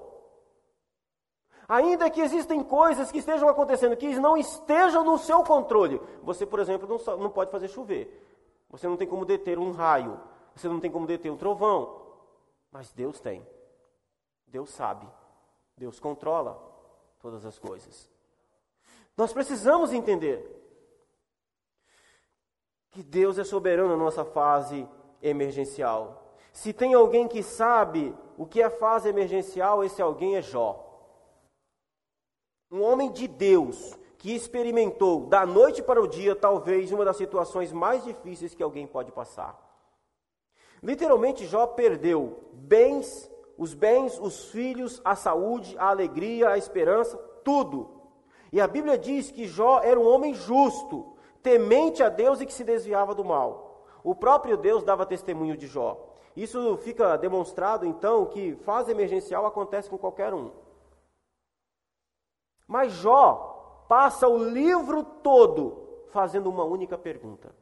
Ainda 1.67 2.09
que 2.09 2.21
existem 2.21 2.63
coisas 2.63 3.11
que 3.11 3.19
estejam 3.19 3.49
acontecendo 3.49 3.97
que 3.97 4.15
não 4.15 4.37
estejam 4.37 5.03
no 5.03 5.17
seu 5.17 5.43
controle. 5.43 6.01
Você, 6.23 6.45
por 6.45 6.59
exemplo, 6.59 6.87
não, 6.87 7.17
não 7.17 7.29
pode 7.29 7.51
fazer 7.51 7.67
chover. 7.67 8.28
Você 8.69 8.87
não 8.87 8.97
tem 8.97 9.07
como 9.07 9.25
deter 9.25 9.57
um 9.57 9.71
raio. 9.71 10.19
Você 10.55 10.67
não 10.67 10.79
tem 10.79 10.91
como 10.91 11.07
deter 11.07 11.31
um 11.31 11.37
trovão. 11.37 12.01
Mas 12.71 12.91
Deus 12.91 13.19
tem. 13.19 13.45
Deus 14.47 14.69
sabe. 14.69 15.07
Deus 15.77 15.99
controla 15.99 16.61
todas 17.19 17.45
as 17.45 17.57
coisas. 17.57 18.09
Nós 19.15 19.33
precisamos 19.33 19.91
entender 19.91 20.55
que 22.91 23.03
Deus 23.03 23.37
é 23.37 23.43
soberano 23.43 23.89
na 23.89 23.97
nossa 23.97 24.25
fase 24.25 24.87
emergencial. 25.21 26.33
Se 26.51 26.73
tem 26.73 26.93
alguém 26.93 27.27
que 27.27 27.43
sabe 27.43 28.15
o 28.37 28.45
que 28.45 28.61
é 28.61 28.69
fase 28.69 29.09
emergencial, 29.09 29.83
esse 29.83 30.01
alguém 30.01 30.35
é 30.35 30.41
Jó. 30.41 30.85
Um 32.71 32.81
homem 32.81 33.11
de 33.11 33.27
Deus, 33.27 33.97
que 34.19 34.35
experimentou 34.35 35.27
da 35.27 35.45
noite 35.45 35.81
para 35.81 36.01
o 36.01 36.07
dia 36.07 36.35
talvez 36.35 36.91
uma 36.91 37.05
das 37.05 37.15
situações 37.15 37.71
mais 37.71 38.03
difíceis 38.03 38.53
que 38.53 38.61
alguém 38.61 38.85
pode 38.85 39.13
passar. 39.13 39.57
Literalmente, 40.83 41.45
Jó 41.45 41.65
perdeu 41.65 42.37
bens, 42.51 43.31
os 43.57 43.73
bens, 43.73 44.19
os 44.19 44.49
filhos, 44.49 45.01
a 45.05 45.15
saúde, 45.15 45.73
a 45.77 45.87
alegria, 45.87 46.49
a 46.49 46.57
esperança, 46.57 47.17
tudo. 47.45 47.89
E 48.51 48.59
a 48.59 48.67
Bíblia 48.67 48.97
diz 48.97 49.31
que 49.31 49.47
Jó 49.47 49.79
era 49.81 49.97
um 49.97 50.07
homem 50.07 50.33
justo, 50.33 51.15
temente 51.41 52.03
a 52.03 52.09
Deus 52.09 52.41
e 52.41 52.45
que 52.45 52.53
se 52.53 52.65
desviava 52.65 53.15
do 53.15 53.23
mal. 53.23 53.85
O 54.03 54.13
próprio 54.13 54.57
Deus 54.57 54.83
dava 54.83 55.05
testemunho 55.05 55.55
de 55.55 55.65
Jó. 55.65 55.97
Isso 56.35 56.75
fica 56.77 57.15
demonstrado 57.17 57.85
então 57.85 58.25
que 58.25 58.55
fase 58.65 58.91
emergencial 58.91 59.45
acontece 59.45 59.89
com 59.89 59.97
qualquer 59.97 60.33
um. 60.33 60.51
Mas 62.67 62.91
Jó 62.91 63.58
passa 63.89 64.27
o 64.27 64.37
livro 64.37 65.03
todo 65.03 66.05
fazendo 66.09 66.47
uma 66.47 66.63
única 66.63 66.95
pergunta. 66.95 67.53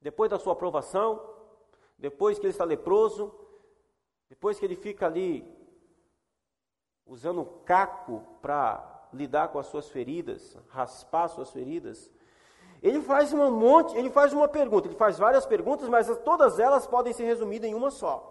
Depois 0.00 0.28
da 0.28 0.40
sua 0.40 0.54
aprovação, 0.54 1.22
depois 1.96 2.36
que 2.36 2.44
ele 2.44 2.50
está 2.50 2.64
leproso, 2.64 3.32
depois 4.28 4.58
que 4.58 4.64
ele 4.66 4.74
fica 4.74 5.06
ali 5.06 5.48
usando 7.06 7.44
caco 7.64 8.24
para 8.42 9.08
lidar 9.12 9.48
com 9.48 9.60
as 9.60 9.66
suas 9.66 9.88
feridas, 9.88 10.58
raspar 10.68 11.28
suas 11.28 11.50
feridas, 11.50 12.10
ele 12.82 13.00
faz 13.00 13.32
um 13.32 13.50
monte, 13.52 13.96
ele 13.96 14.10
faz 14.10 14.32
uma 14.32 14.48
pergunta, 14.48 14.88
ele 14.88 14.96
faz 14.96 15.16
várias 15.16 15.46
perguntas, 15.46 15.88
mas 15.88 16.08
todas 16.24 16.58
elas 16.58 16.88
podem 16.88 17.12
ser 17.12 17.24
resumidas 17.24 17.70
em 17.70 17.74
uma 17.74 17.92
só. 17.92 18.28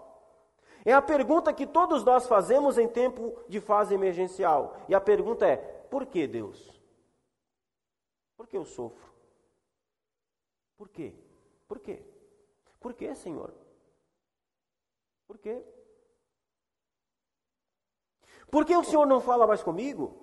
É 0.83 0.91
a 0.91 1.01
pergunta 1.01 1.53
que 1.53 1.65
todos 1.65 2.03
nós 2.03 2.27
fazemos 2.27 2.77
em 2.77 2.89
tempo 2.89 3.33
de 3.47 3.61
fase 3.61 3.93
emergencial. 3.93 4.75
E 4.89 4.95
a 4.95 4.99
pergunta 4.99 5.45
é: 5.47 5.80
por 5.91 6.05
que 6.05 6.25
Deus? 6.25 6.57
Por 8.37 8.47
que 8.47 8.57
eu 8.57 8.63
sofro? 8.63 9.11
Por 10.77 10.87
quê? 10.87 11.13
Por 11.67 11.79
quê? 11.79 12.01
Por 12.79 12.93
que, 12.93 13.13
Senhor? 13.13 13.53
Por 15.27 15.37
quê? 15.37 15.61
Por 18.49 18.65
que 18.65 18.75
o 18.75 18.83
Senhor 18.83 19.05
não 19.05 19.19
fala 19.19 19.45
mais 19.45 19.61
comigo? 19.61 20.15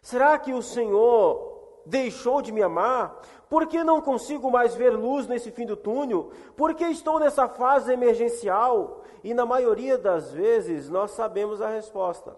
Será 0.00 0.38
que 0.38 0.52
o 0.52 0.62
Senhor 0.62 1.82
deixou 1.86 2.40
de 2.40 2.50
me 2.50 2.62
amar? 2.62 3.20
Por 3.48 3.66
que 3.66 3.84
não 3.84 4.00
consigo 4.00 4.50
mais 4.50 4.74
ver 4.74 4.90
luz 4.96 5.26
nesse 5.26 5.50
fim 5.50 5.66
do 5.66 5.76
túnel? 5.76 6.32
Por 6.56 6.74
que 6.74 6.84
estou 6.84 7.20
nessa 7.20 7.46
fase 7.48 7.92
emergencial? 7.92 9.04
E 9.22 9.34
na 9.34 9.44
maioria 9.44 9.98
das 9.98 10.32
vezes 10.32 10.88
nós 10.88 11.12
sabemos 11.12 11.60
a 11.60 11.68
resposta. 11.68 12.36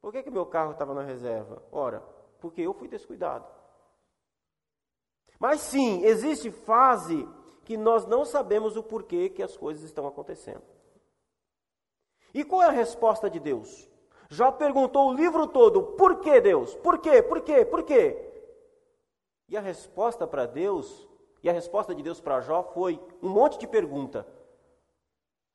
Por 0.00 0.12
que, 0.12 0.22
que 0.22 0.30
meu 0.30 0.46
carro 0.46 0.72
estava 0.72 0.94
na 0.94 1.02
reserva? 1.02 1.62
Ora, 1.72 2.02
porque 2.40 2.62
eu 2.62 2.72
fui 2.72 2.88
descuidado. 2.88 3.46
Mas 5.38 5.60
sim, 5.60 6.04
existe 6.04 6.50
fase 6.50 7.28
que 7.64 7.76
nós 7.76 8.06
não 8.06 8.24
sabemos 8.24 8.76
o 8.76 8.82
porquê 8.82 9.28
que 9.28 9.42
as 9.42 9.56
coisas 9.56 9.84
estão 9.84 10.06
acontecendo. 10.06 10.62
E 12.32 12.44
qual 12.44 12.62
é 12.62 12.66
a 12.66 12.70
resposta 12.70 13.28
de 13.28 13.38
Deus? 13.38 13.88
Já 14.28 14.52
perguntou 14.52 15.08
o 15.08 15.14
livro 15.14 15.46
todo: 15.46 15.82
por 15.82 16.20
que 16.20 16.40
Deus? 16.40 16.74
Por 16.76 16.98
quê? 16.98 17.22
Por 17.22 17.40
quê? 17.40 17.64
Por 17.64 17.82
quê? 17.82 18.24
E 19.48 19.56
a 19.56 19.60
resposta 19.60 20.26
para 20.26 20.46
Deus, 20.46 21.08
e 21.42 21.48
a 21.48 21.52
resposta 21.52 21.94
de 21.94 22.02
Deus 22.02 22.20
para 22.20 22.40
Jó 22.40 22.62
foi 22.62 23.00
um 23.22 23.28
monte 23.28 23.58
de 23.58 23.66
pergunta. 23.66 24.26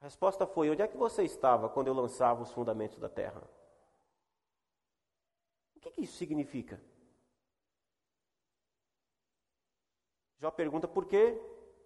A 0.02 0.06
resposta 0.06 0.48
foi: 0.48 0.70
onde 0.70 0.82
é 0.82 0.88
que 0.88 0.98
você 0.98 1.24
estava 1.24 1.70
quando 1.70 1.88
eu 1.88 1.94
lançava 1.94 2.42
os 2.42 2.52
fundamentos 2.52 2.98
da 3.00 3.10
terra? 3.10 3.42
Que, 5.84 5.92
que 5.92 6.02
isso 6.02 6.16
significa? 6.16 6.80
Jó 10.40 10.50
pergunta 10.50 10.88
por 10.88 11.06
quê, 11.06 11.38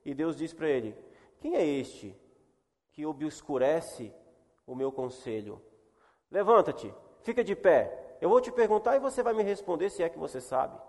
e 0.05 0.13
Deus 0.13 0.37
diz 0.37 0.53
para 0.53 0.69
ele: 0.69 0.95
Quem 1.39 1.55
é 1.55 1.65
este 1.65 2.15
que 2.91 3.05
obscurece 3.05 4.13
o 4.65 4.75
meu 4.75 4.91
conselho? 4.91 5.61
Levanta-te, 6.29 6.93
fica 7.23 7.43
de 7.43 7.55
pé. 7.55 8.17
Eu 8.21 8.29
vou 8.29 8.41
te 8.41 8.51
perguntar 8.51 8.95
e 8.95 8.99
você 8.99 9.21
vai 9.21 9.33
me 9.33 9.43
responder 9.43 9.89
se 9.89 10.01
é 10.01 10.09
que 10.09 10.17
você 10.17 10.41
sabe. 10.41 10.79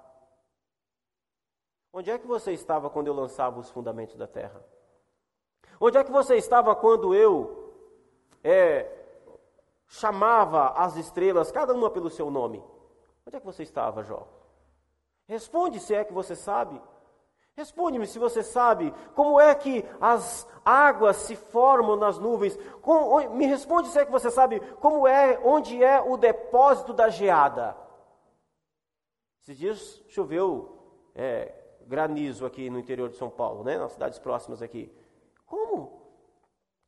Onde 1.92 2.10
é 2.10 2.18
que 2.18 2.26
você 2.26 2.52
estava 2.52 2.90
quando 2.90 3.06
eu 3.06 3.14
lançava 3.14 3.58
os 3.58 3.70
fundamentos 3.70 4.16
da 4.16 4.26
terra? 4.26 4.64
Onde 5.80 5.96
é 5.98 6.04
que 6.04 6.10
você 6.10 6.36
estava 6.36 6.74
quando 6.74 7.14
eu 7.14 7.74
é, 8.42 8.90
chamava 9.86 10.70
as 10.70 10.96
estrelas, 10.96 11.52
cada 11.52 11.74
uma 11.74 11.90
pelo 11.90 12.10
seu 12.10 12.30
nome? 12.30 12.62
Onde 13.28 13.36
é 13.36 13.40
que 13.40 13.46
você 13.46 13.62
estava, 13.62 14.02
Jó? 14.02 14.26
Responde 15.26 15.78
se 15.80 15.94
é 15.94 16.02
que 16.02 16.14
você 16.14 16.34
sabe. 16.34 16.80
Responde-me 17.54 18.06
se 18.06 18.18
você 18.18 18.42
sabe 18.42 18.90
como 19.14 19.38
é 19.38 19.54
que 19.54 19.84
as 20.00 20.48
águas 20.64 21.16
se 21.16 21.36
formam 21.36 21.94
nas 21.94 22.18
nuvens. 22.18 22.58
me 23.34 23.44
responde 23.44 23.88
se 23.88 23.98
é 23.98 24.06
que 24.06 24.10
você 24.10 24.30
sabe 24.30 24.60
como 24.76 25.06
é, 25.06 25.38
onde 25.44 25.84
é 25.84 26.00
o 26.00 26.16
depósito 26.16 26.94
da 26.94 27.10
geada. 27.10 27.76
Esses 29.42 29.58
dias 29.58 30.02
choveu 30.08 31.10
é, 31.14 31.52
granizo 31.82 32.46
aqui 32.46 32.70
no 32.70 32.78
interior 32.78 33.10
de 33.10 33.16
São 33.16 33.28
Paulo, 33.28 33.62
né, 33.62 33.76
nas 33.76 33.92
cidades 33.92 34.18
próximas 34.18 34.62
aqui. 34.62 34.90
Como? 35.44 36.00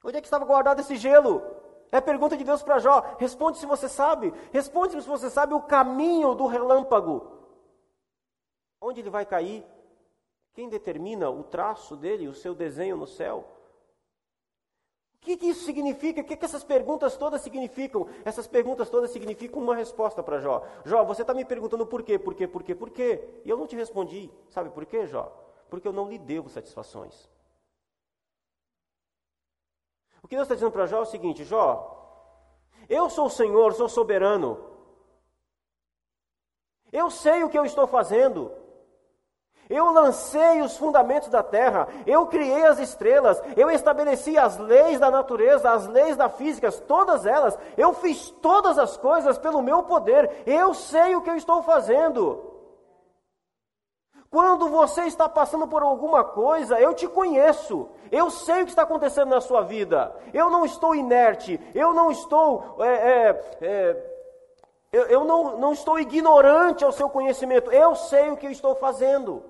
Onde 0.02 0.16
é 0.16 0.20
que 0.22 0.26
estava 0.26 0.46
guardado 0.46 0.80
esse 0.80 0.96
gelo? 0.96 1.59
É 1.92 1.96
a 1.96 2.02
pergunta 2.02 2.36
de 2.36 2.44
Deus 2.44 2.62
para 2.62 2.78
Jó. 2.78 3.16
Responde 3.18 3.58
se 3.58 3.66
você 3.66 3.88
sabe. 3.88 4.32
Responde 4.52 5.00
se 5.00 5.08
você 5.08 5.28
sabe 5.28 5.54
o 5.54 5.62
caminho 5.62 6.34
do 6.34 6.46
relâmpago. 6.46 7.38
Onde 8.80 9.00
ele 9.00 9.10
vai 9.10 9.26
cair? 9.26 9.64
Quem 10.54 10.68
determina 10.68 11.30
o 11.30 11.42
traço 11.42 11.96
dele, 11.96 12.28
o 12.28 12.34
seu 12.34 12.54
desenho 12.54 12.96
no 12.96 13.06
céu? 13.06 13.44
O 15.14 15.18
que, 15.20 15.36
que 15.36 15.46
isso 15.46 15.64
significa? 15.64 16.22
O 16.22 16.24
que, 16.24 16.36
que 16.36 16.44
essas 16.44 16.64
perguntas 16.64 17.16
todas 17.16 17.42
significam? 17.42 18.08
Essas 18.24 18.46
perguntas 18.46 18.88
todas 18.88 19.10
significam 19.10 19.62
uma 19.62 19.76
resposta 19.76 20.22
para 20.22 20.40
Jó. 20.40 20.64
Jó, 20.84 21.04
você 21.04 21.22
está 21.22 21.34
me 21.34 21.44
perguntando 21.44 21.86
por 21.86 22.02
quê, 22.02 22.18
por 22.18 22.34
quê, 22.34 22.46
por 22.46 22.62
quê, 22.62 22.74
por 22.74 22.90
quê? 22.90 23.42
E 23.44 23.50
eu 23.50 23.56
não 23.58 23.66
te 23.66 23.76
respondi. 23.76 24.30
Sabe 24.48 24.70
por 24.70 24.86
quê, 24.86 25.06
Jó? 25.06 25.30
Porque 25.68 25.86
eu 25.86 25.92
não 25.92 26.08
lhe 26.08 26.18
devo 26.18 26.48
satisfações. 26.48 27.28
O 30.22 30.28
que 30.28 30.36
Deus 30.36 30.46
está 30.46 30.54
dizendo 30.54 30.72
para 30.72 30.86
Jó 30.86 30.98
é 30.98 31.02
o 31.02 31.06
seguinte: 31.06 31.44
Jó, 31.44 31.96
eu 32.88 33.08
sou 33.08 33.26
o 33.26 33.30
Senhor, 33.30 33.72
sou 33.74 33.88
soberano. 33.88 34.58
Eu 36.92 37.10
sei 37.10 37.44
o 37.44 37.48
que 37.48 37.58
eu 37.58 37.64
estou 37.64 37.86
fazendo. 37.86 38.50
Eu 39.68 39.92
lancei 39.92 40.60
os 40.62 40.76
fundamentos 40.76 41.28
da 41.28 41.44
terra, 41.44 41.86
eu 42.04 42.26
criei 42.26 42.66
as 42.66 42.80
estrelas, 42.80 43.40
eu 43.56 43.70
estabeleci 43.70 44.36
as 44.36 44.58
leis 44.58 44.98
da 44.98 45.12
natureza, 45.12 45.70
as 45.70 45.86
leis 45.86 46.16
da 46.16 46.28
física, 46.28 46.72
todas 46.72 47.24
elas. 47.24 47.56
Eu 47.76 47.94
fiz 47.94 48.30
todas 48.42 48.80
as 48.80 48.96
coisas 48.96 49.38
pelo 49.38 49.62
meu 49.62 49.84
poder. 49.84 50.42
Eu 50.44 50.74
sei 50.74 51.14
o 51.14 51.22
que 51.22 51.30
eu 51.30 51.36
estou 51.36 51.62
fazendo. 51.62 52.49
Quando 54.30 54.68
você 54.68 55.02
está 55.02 55.28
passando 55.28 55.66
por 55.66 55.82
alguma 55.82 56.22
coisa, 56.22 56.78
eu 56.78 56.94
te 56.94 57.08
conheço. 57.08 57.88
Eu 58.12 58.30
sei 58.30 58.62
o 58.62 58.64
que 58.64 58.70
está 58.70 58.82
acontecendo 58.82 59.30
na 59.30 59.40
sua 59.40 59.62
vida. 59.62 60.14
Eu 60.32 60.48
não 60.48 60.64
estou 60.64 60.94
inerte. 60.94 61.60
Eu 61.74 61.92
não 61.92 62.12
estou. 62.12 62.76
É, 62.78 62.88
é, 62.88 63.56
é, 63.60 64.10
eu, 64.92 65.02
eu 65.06 65.24
não, 65.24 65.58
não 65.58 65.72
estou 65.72 65.98
ignorante 65.98 66.84
ao 66.84 66.92
seu 66.92 67.10
conhecimento. 67.10 67.72
Eu 67.72 67.96
sei 67.96 68.30
o 68.30 68.36
que 68.36 68.46
eu 68.46 68.52
estou 68.52 68.76
fazendo. 68.76 69.42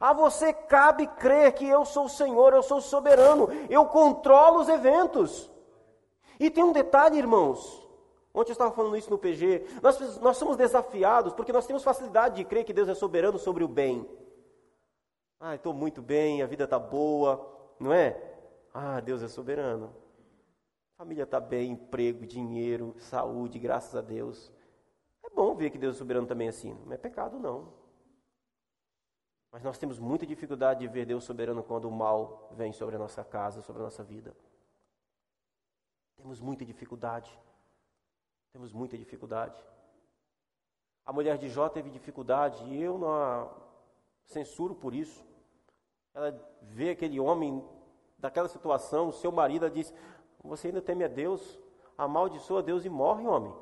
A 0.00 0.12
você 0.12 0.52
cabe 0.52 1.06
crer 1.06 1.52
que 1.52 1.68
eu 1.68 1.84
sou 1.84 2.06
o 2.06 2.08
Senhor, 2.08 2.54
eu 2.54 2.62
sou 2.62 2.78
o 2.78 2.82
soberano, 2.82 3.50
eu 3.68 3.84
controlo 3.84 4.60
os 4.60 4.68
eventos. 4.68 5.48
E 6.40 6.50
tem 6.50 6.64
um 6.64 6.72
detalhe, 6.72 7.18
irmãos. 7.18 7.79
Ontem 8.32 8.50
eu 8.50 8.54
estava 8.54 8.72
falando 8.72 8.96
isso 8.96 9.10
no 9.10 9.18
PG. 9.18 9.66
Nós, 9.82 10.18
nós 10.20 10.36
somos 10.36 10.56
desafiados 10.56 11.32
porque 11.32 11.52
nós 11.52 11.66
temos 11.66 11.82
facilidade 11.82 12.36
de 12.36 12.44
crer 12.44 12.64
que 12.64 12.72
Deus 12.72 12.88
é 12.88 12.94
soberano 12.94 13.38
sobre 13.38 13.64
o 13.64 13.68
bem. 13.68 14.08
Ah, 15.38 15.54
estou 15.54 15.72
muito 15.72 16.00
bem, 16.00 16.42
a 16.42 16.46
vida 16.46 16.64
está 16.64 16.78
boa, 16.78 17.74
não 17.78 17.92
é? 17.92 18.22
Ah, 18.72 19.00
Deus 19.00 19.22
é 19.22 19.28
soberano. 19.28 19.92
Família 20.96 21.24
está 21.24 21.40
bem, 21.40 21.72
emprego, 21.72 22.26
dinheiro, 22.26 22.94
saúde, 22.98 23.58
graças 23.58 23.96
a 23.96 24.02
Deus. 24.02 24.52
É 25.24 25.30
bom 25.30 25.54
ver 25.54 25.70
que 25.70 25.78
Deus 25.78 25.96
é 25.96 25.98
soberano 25.98 26.26
também 26.26 26.48
assim. 26.48 26.74
Não 26.84 26.92
é 26.92 26.98
pecado, 26.98 27.38
não. 27.38 27.72
Mas 29.50 29.62
nós 29.62 29.78
temos 29.78 29.98
muita 29.98 30.26
dificuldade 30.26 30.80
de 30.80 30.88
ver 30.88 31.06
Deus 31.06 31.24
soberano 31.24 31.64
quando 31.64 31.88
o 31.88 31.90
mal 31.90 32.50
vem 32.52 32.72
sobre 32.72 32.94
a 32.94 32.98
nossa 32.98 33.24
casa, 33.24 33.62
sobre 33.62 33.82
a 33.82 33.86
nossa 33.86 34.04
vida. 34.04 34.36
Temos 36.16 36.40
muita 36.40 36.64
dificuldade. 36.64 37.36
Temos 38.52 38.72
muita 38.72 38.98
dificuldade. 38.98 39.62
A 41.04 41.12
mulher 41.12 41.38
de 41.38 41.48
Jó 41.48 41.68
teve 41.68 41.90
dificuldade 41.90 42.64
e 42.64 42.82
eu 42.82 42.98
não 42.98 43.12
a 43.12 43.48
censuro 44.24 44.74
por 44.74 44.94
isso. 44.94 45.24
Ela 46.14 46.38
vê 46.62 46.90
aquele 46.90 47.20
homem 47.20 47.64
daquela 48.18 48.48
situação, 48.48 49.08
o 49.08 49.12
seu 49.12 49.30
marido, 49.32 49.64
ela 49.64 49.74
diz: 49.74 49.92
Você 50.42 50.68
ainda 50.68 50.82
teme 50.82 51.04
a 51.04 51.08
Deus? 51.08 51.58
Amaldiçoa 51.96 52.62
Deus 52.62 52.84
e 52.84 52.88
morre, 52.88 53.26
homem. 53.26 53.54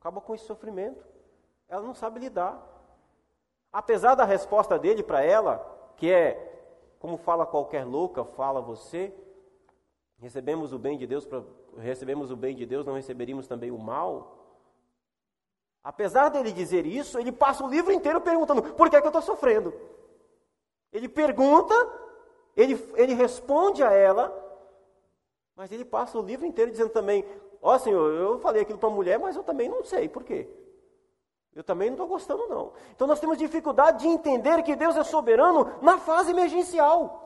Acaba 0.00 0.20
com 0.20 0.34
esse 0.34 0.44
sofrimento. 0.44 1.04
Ela 1.68 1.82
não 1.82 1.94
sabe 1.94 2.20
lidar. 2.20 2.62
Apesar 3.72 4.14
da 4.14 4.24
resposta 4.24 4.78
dele 4.78 5.02
para 5.02 5.22
ela, 5.22 5.58
que 5.96 6.10
é 6.10 6.52
como 6.98 7.16
fala 7.16 7.44
qualquer 7.44 7.84
louca, 7.84 8.24
fala 8.24 8.60
você, 8.60 9.12
recebemos 10.24 10.72
o 10.72 10.78
bem 10.78 10.96
de 10.96 11.06
Deus, 11.06 11.28
recebemos 11.76 12.30
o 12.30 12.36
bem 12.36 12.56
de 12.56 12.64
Deus, 12.64 12.86
não 12.86 12.94
receberíamos 12.94 13.46
também 13.46 13.70
o 13.70 13.76
mal. 13.78 14.38
Apesar 15.82 16.30
dele 16.30 16.50
dizer 16.50 16.86
isso, 16.86 17.18
ele 17.18 17.30
passa 17.30 17.62
o 17.62 17.68
livro 17.68 17.92
inteiro 17.92 18.22
perguntando: 18.22 18.62
por 18.62 18.88
que, 18.88 18.96
é 18.96 19.00
que 19.02 19.06
eu 19.06 19.10
estou 19.10 19.20
sofrendo? 19.20 19.74
Ele 20.90 21.10
pergunta, 21.10 21.74
ele, 22.56 22.82
ele 22.96 23.12
responde 23.12 23.82
a 23.82 23.92
ela, 23.92 24.32
mas 25.54 25.70
ele 25.70 25.84
passa 25.84 26.18
o 26.18 26.22
livro 26.22 26.46
inteiro 26.46 26.70
dizendo 26.70 26.88
também: 26.88 27.22
Ó 27.60 27.74
oh, 27.74 27.78
Senhor, 27.78 28.10
eu 28.14 28.38
falei 28.38 28.62
aquilo 28.62 28.78
para 28.78 28.88
a 28.88 28.92
mulher, 28.92 29.18
mas 29.18 29.36
eu 29.36 29.42
também 29.42 29.68
não 29.68 29.84
sei 29.84 30.08
por 30.08 30.24
quê. 30.24 30.48
Eu 31.54 31.62
também 31.62 31.88
não 31.88 31.96
estou 31.96 32.08
gostando, 32.08 32.48
não. 32.48 32.72
Então 32.94 33.06
nós 33.06 33.20
temos 33.20 33.36
dificuldade 33.36 33.98
de 33.98 34.08
entender 34.08 34.62
que 34.62 34.74
Deus 34.74 34.96
é 34.96 35.04
soberano 35.04 35.70
na 35.82 35.98
fase 35.98 36.30
emergencial. 36.30 37.23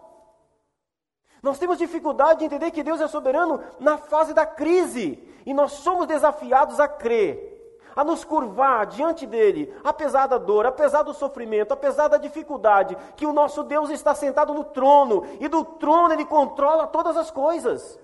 Nós 1.42 1.58
temos 1.58 1.78
dificuldade 1.78 2.40
de 2.40 2.44
entender 2.46 2.70
que 2.70 2.82
Deus 2.82 3.00
é 3.00 3.08
soberano 3.08 3.60
na 3.78 3.96
fase 3.96 4.34
da 4.34 4.44
crise. 4.44 5.22
E 5.46 5.54
nós 5.54 5.72
somos 5.72 6.06
desafiados 6.06 6.78
a 6.80 6.88
crer, 6.88 7.80
a 7.96 8.04
nos 8.04 8.24
curvar 8.24 8.86
diante 8.86 9.26
dele, 9.26 9.74
apesar 9.82 10.26
da 10.26 10.36
dor, 10.36 10.66
apesar 10.66 11.02
do 11.02 11.14
sofrimento, 11.14 11.72
apesar 11.72 12.08
da 12.08 12.18
dificuldade, 12.18 12.96
que 13.16 13.26
o 13.26 13.32
nosso 13.32 13.62
Deus 13.62 13.90
está 13.90 14.14
sentado 14.14 14.52
no 14.52 14.64
trono 14.64 15.24
e 15.40 15.48
do 15.48 15.64
trono 15.64 16.12
ele 16.12 16.24
controla 16.24 16.86
todas 16.86 17.16
as 17.16 17.30
coisas. 17.30 17.98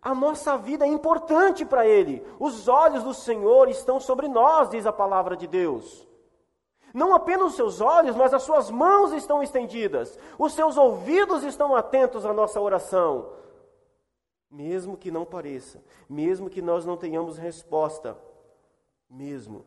A 0.00 0.14
nossa 0.14 0.58
vida 0.58 0.84
é 0.84 0.88
importante 0.88 1.64
para 1.64 1.86
Ele. 1.86 2.26
Os 2.40 2.66
olhos 2.66 3.04
do 3.04 3.14
Senhor 3.14 3.68
estão 3.68 4.00
sobre 4.00 4.26
nós, 4.26 4.68
diz 4.68 4.84
a 4.84 4.92
palavra 4.92 5.36
de 5.36 5.46
Deus. 5.46 6.08
Não 6.92 7.14
apenas 7.14 7.48
os 7.48 7.56
seus 7.56 7.80
olhos, 7.80 8.16
mas 8.16 8.34
as 8.34 8.42
suas 8.42 8.70
mãos 8.70 9.12
estão 9.12 9.42
estendidas. 9.42 10.18
Os 10.38 10.52
seus 10.52 10.76
ouvidos 10.76 11.42
estão 11.42 11.74
atentos 11.74 12.26
à 12.26 12.32
nossa 12.32 12.60
oração. 12.60 13.32
Mesmo 14.50 14.96
que 14.96 15.10
não 15.10 15.24
pareça, 15.24 15.82
mesmo 16.08 16.50
que 16.50 16.60
nós 16.60 16.84
não 16.84 16.96
tenhamos 16.96 17.38
resposta, 17.38 18.18
mesmo 19.08 19.64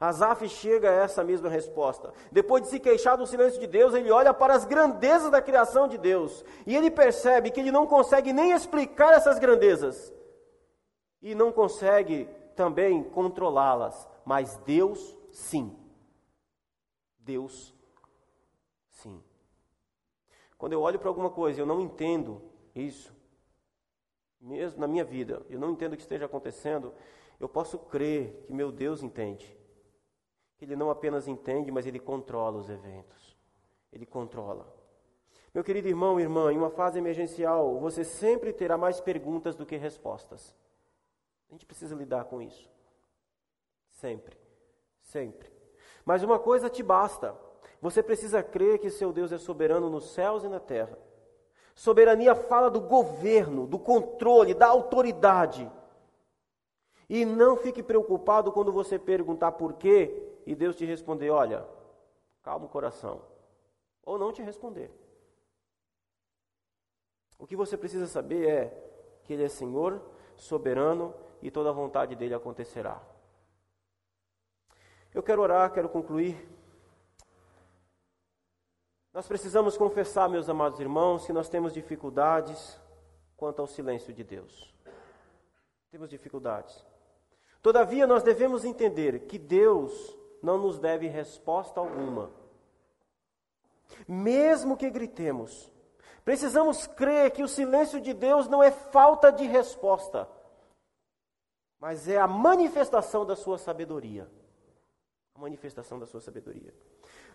Asaf 0.00 0.48
chega 0.48 0.88
a 0.88 0.94
essa 0.94 1.22
mesma 1.22 1.50
resposta. 1.50 2.10
Depois 2.32 2.62
de 2.62 2.70
se 2.70 2.80
queixar 2.80 3.18
do 3.18 3.26
silêncio 3.26 3.60
de 3.60 3.66
Deus, 3.66 3.92
ele 3.92 4.10
olha 4.10 4.32
para 4.32 4.54
as 4.54 4.64
grandezas 4.64 5.30
da 5.30 5.42
criação 5.42 5.86
de 5.86 5.98
Deus. 5.98 6.42
E 6.66 6.74
ele 6.74 6.90
percebe 6.90 7.50
que 7.50 7.60
ele 7.60 7.70
não 7.70 7.86
consegue 7.86 8.32
nem 8.32 8.52
explicar 8.52 9.12
essas 9.12 9.38
grandezas. 9.38 10.10
E 11.20 11.34
não 11.34 11.52
consegue 11.52 12.26
também 12.56 13.02
controlá-las. 13.02 14.08
Mas 14.24 14.56
Deus, 14.64 15.14
sim. 15.30 15.76
Deus, 17.20 17.74
sim. 18.88 19.22
Quando 20.58 20.72
eu 20.72 20.80
olho 20.80 20.98
para 20.98 21.08
alguma 21.08 21.30
coisa 21.30 21.58
e 21.58 21.62
eu 21.62 21.66
não 21.66 21.80
entendo 21.80 22.42
isso, 22.74 23.14
mesmo 24.40 24.80
na 24.80 24.86
minha 24.86 25.04
vida, 25.04 25.44
eu 25.48 25.58
não 25.58 25.70
entendo 25.70 25.92
o 25.92 25.96
que 25.96 26.02
esteja 26.02 26.26
acontecendo, 26.26 26.92
eu 27.38 27.48
posso 27.48 27.78
crer 27.78 28.44
que 28.46 28.52
meu 28.52 28.70
Deus 28.70 29.02
entende 29.02 29.60
ele 30.64 30.76
não 30.76 30.90
apenas 30.90 31.26
entende, 31.26 31.70
mas 31.70 31.86
ele 31.86 31.98
controla 31.98 32.58
os 32.58 32.68
eventos. 32.68 33.36
Ele 33.92 34.06
controla. 34.06 34.72
Meu 35.52 35.64
querido 35.64 35.88
irmão 35.88 36.20
irmã, 36.20 36.52
em 36.52 36.58
uma 36.58 36.70
fase 36.70 36.98
emergencial, 36.98 37.78
você 37.80 38.04
sempre 38.04 38.52
terá 38.52 38.76
mais 38.78 39.00
perguntas 39.00 39.56
do 39.56 39.66
que 39.66 39.76
respostas. 39.76 40.54
A 41.48 41.52
gente 41.52 41.66
precisa 41.66 41.94
lidar 41.94 42.26
com 42.26 42.40
isso. 42.40 42.70
Sempre. 43.88 44.36
Sempre. 45.00 45.50
Mas 46.04 46.22
uma 46.22 46.38
coisa 46.38 46.68
te 46.68 46.82
basta. 46.82 47.34
Você 47.80 48.02
precisa 48.02 48.42
crer 48.42 48.78
que 48.78 48.90
seu 48.90 49.12
Deus 49.12 49.32
é 49.32 49.38
soberano 49.38 49.88
nos 49.88 50.12
céus 50.12 50.44
e 50.44 50.48
na 50.48 50.60
terra. 50.60 50.98
Soberania 51.74 52.34
fala 52.34 52.70
do 52.70 52.80
governo, 52.80 53.66
do 53.66 53.78
controle, 53.78 54.54
da 54.54 54.66
autoridade. 54.66 55.70
E 57.08 57.24
não 57.24 57.56
fique 57.56 57.82
preocupado 57.82 58.52
quando 58.52 58.72
você 58.72 58.98
perguntar 58.98 59.52
por 59.52 59.74
quê 59.74 60.22
e 60.46 60.54
Deus 60.54 60.76
te 60.76 60.84
responder: 60.84 61.30
Olha, 61.30 61.66
Acalma 62.42 62.66
o 62.66 62.68
coração. 62.68 63.22
Ou 64.04 64.18
não 64.18 64.32
te 64.32 64.42
responder. 64.42 64.90
O 67.38 67.46
que 67.46 67.54
você 67.54 67.76
precisa 67.76 68.06
saber 68.06 68.48
é 68.48 68.92
que 69.24 69.32
Ele 69.32 69.44
é 69.44 69.48
Senhor, 69.48 70.00
soberano 70.36 71.14
e 71.42 71.50
toda 71.50 71.70
a 71.70 71.72
vontade 71.72 72.14
dele 72.16 72.34
acontecerá. 72.34 73.00
Eu 75.12 75.22
quero 75.24 75.42
orar, 75.42 75.72
quero 75.72 75.88
concluir. 75.88 76.48
Nós 79.12 79.26
precisamos 79.26 79.76
confessar, 79.76 80.28
meus 80.28 80.48
amados 80.48 80.78
irmãos, 80.78 81.26
que 81.26 81.32
nós 81.32 81.48
temos 81.48 81.72
dificuldades 81.72 82.80
quanto 83.36 83.60
ao 83.60 83.66
silêncio 83.66 84.12
de 84.12 84.22
Deus. 84.22 84.72
Temos 85.90 86.08
dificuldades. 86.08 86.86
Todavia, 87.60 88.06
nós 88.06 88.22
devemos 88.22 88.64
entender 88.64 89.26
que 89.26 89.36
Deus 89.36 90.16
não 90.40 90.56
nos 90.56 90.78
deve 90.78 91.08
resposta 91.08 91.80
alguma. 91.80 92.30
Mesmo 94.06 94.76
que 94.76 94.88
gritemos, 94.88 95.72
precisamos 96.24 96.86
crer 96.86 97.32
que 97.32 97.42
o 97.42 97.48
silêncio 97.48 98.00
de 98.00 98.14
Deus 98.14 98.46
não 98.46 98.62
é 98.62 98.70
falta 98.70 99.32
de 99.32 99.44
resposta, 99.44 100.28
mas 101.80 102.06
é 102.08 102.16
a 102.16 102.28
manifestação 102.28 103.26
da 103.26 103.34
sua 103.34 103.58
sabedoria. 103.58 104.30
Manifestação 105.40 105.98
da 105.98 106.06
sua 106.06 106.20
sabedoria. 106.20 106.74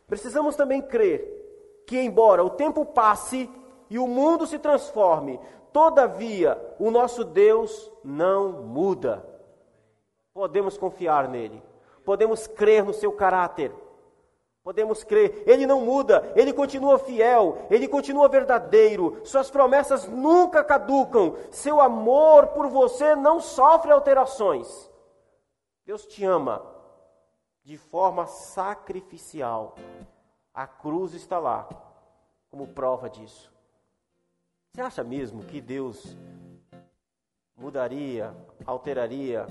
Precisamos 0.06 0.56
também 0.56 0.80
crer 0.80 1.84
que, 1.88 2.00
embora 2.00 2.44
o 2.44 2.52
tempo 2.52 2.86
passe 2.86 3.50
e 3.90 3.98
o 3.98 4.08
mundo 4.08 4.46
se 4.46 4.60
transforme, 4.60 5.40
todavia 5.74 6.56
o 6.80 6.92
nosso 6.92 7.24
Deus 7.24 7.92
não 8.04 8.62
muda. 8.62 9.28
Podemos 10.36 10.78
confiar 10.78 11.28
nele, 11.28 11.64
podemos 12.04 12.46
crer 12.46 12.84
no 12.84 12.94
seu 12.94 13.12
caráter, 13.12 13.74
podemos 14.64 15.04
crer, 15.04 15.44
ele 15.48 15.66
não 15.66 15.82
muda, 15.82 16.32
ele 16.36 16.54
continua 16.54 17.00
fiel, 17.00 17.58
ele 17.72 17.88
continua 17.88 18.30
verdadeiro, 18.30 19.20
suas 19.24 19.50
promessas 19.50 20.08
nunca 20.08 20.64
caducam, 20.64 21.38
seu 21.50 21.82
amor 21.82 22.48
por 22.50 22.68
você 22.68 23.16
não 23.16 23.40
sofre 23.40 23.92
alterações. 23.92 24.92
Deus 25.88 26.06
te 26.06 26.24
ama 26.24 26.75
de 27.66 27.78
forma 27.78 28.28
sacrificial. 28.28 29.76
A 30.54 30.68
cruz 30.68 31.14
está 31.14 31.40
lá 31.40 31.68
como 32.50 32.68
prova 32.68 33.10
disso. 33.10 33.52
Você 34.72 34.82
acha 34.82 35.04
mesmo 35.04 35.44
que 35.44 35.60
Deus 35.60 36.16
mudaria, 37.58 38.36
alteraria 38.66 39.48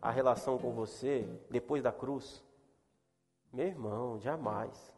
a 0.00 0.10
relação 0.10 0.56
com 0.58 0.72
você 0.72 1.28
depois 1.50 1.82
da 1.82 1.90
cruz? 1.90 2.42
Meu 3.52 3.66
irmão, 3.66 4.18
jamais. 4.20 4.92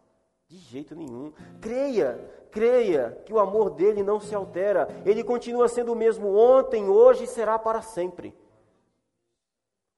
De 0.47 0.57
jeito 0.59 0.95
nenhum. 0.95 1.33
Creia, 1.61 2.47
creia 2.51 3.23
que 3.25 3.33
o 3.33 3.39
amor 3.39 3.71
dele 3.71 4.03
não 4.03 4.21
se 4.21 4.35
altera. 4.35 4.89
Ele 5.07 5.25
continua 5.25 5.69
sendo 5.69 5.93
o 5.93 5.97
mesmo 5.97 6.37
ontem, 6.37 6.89
hoje 6.89 7.25
e 7.25 7.29
será 7.29 7.59
para 7.59 7.81
sempre. 7.81 8.35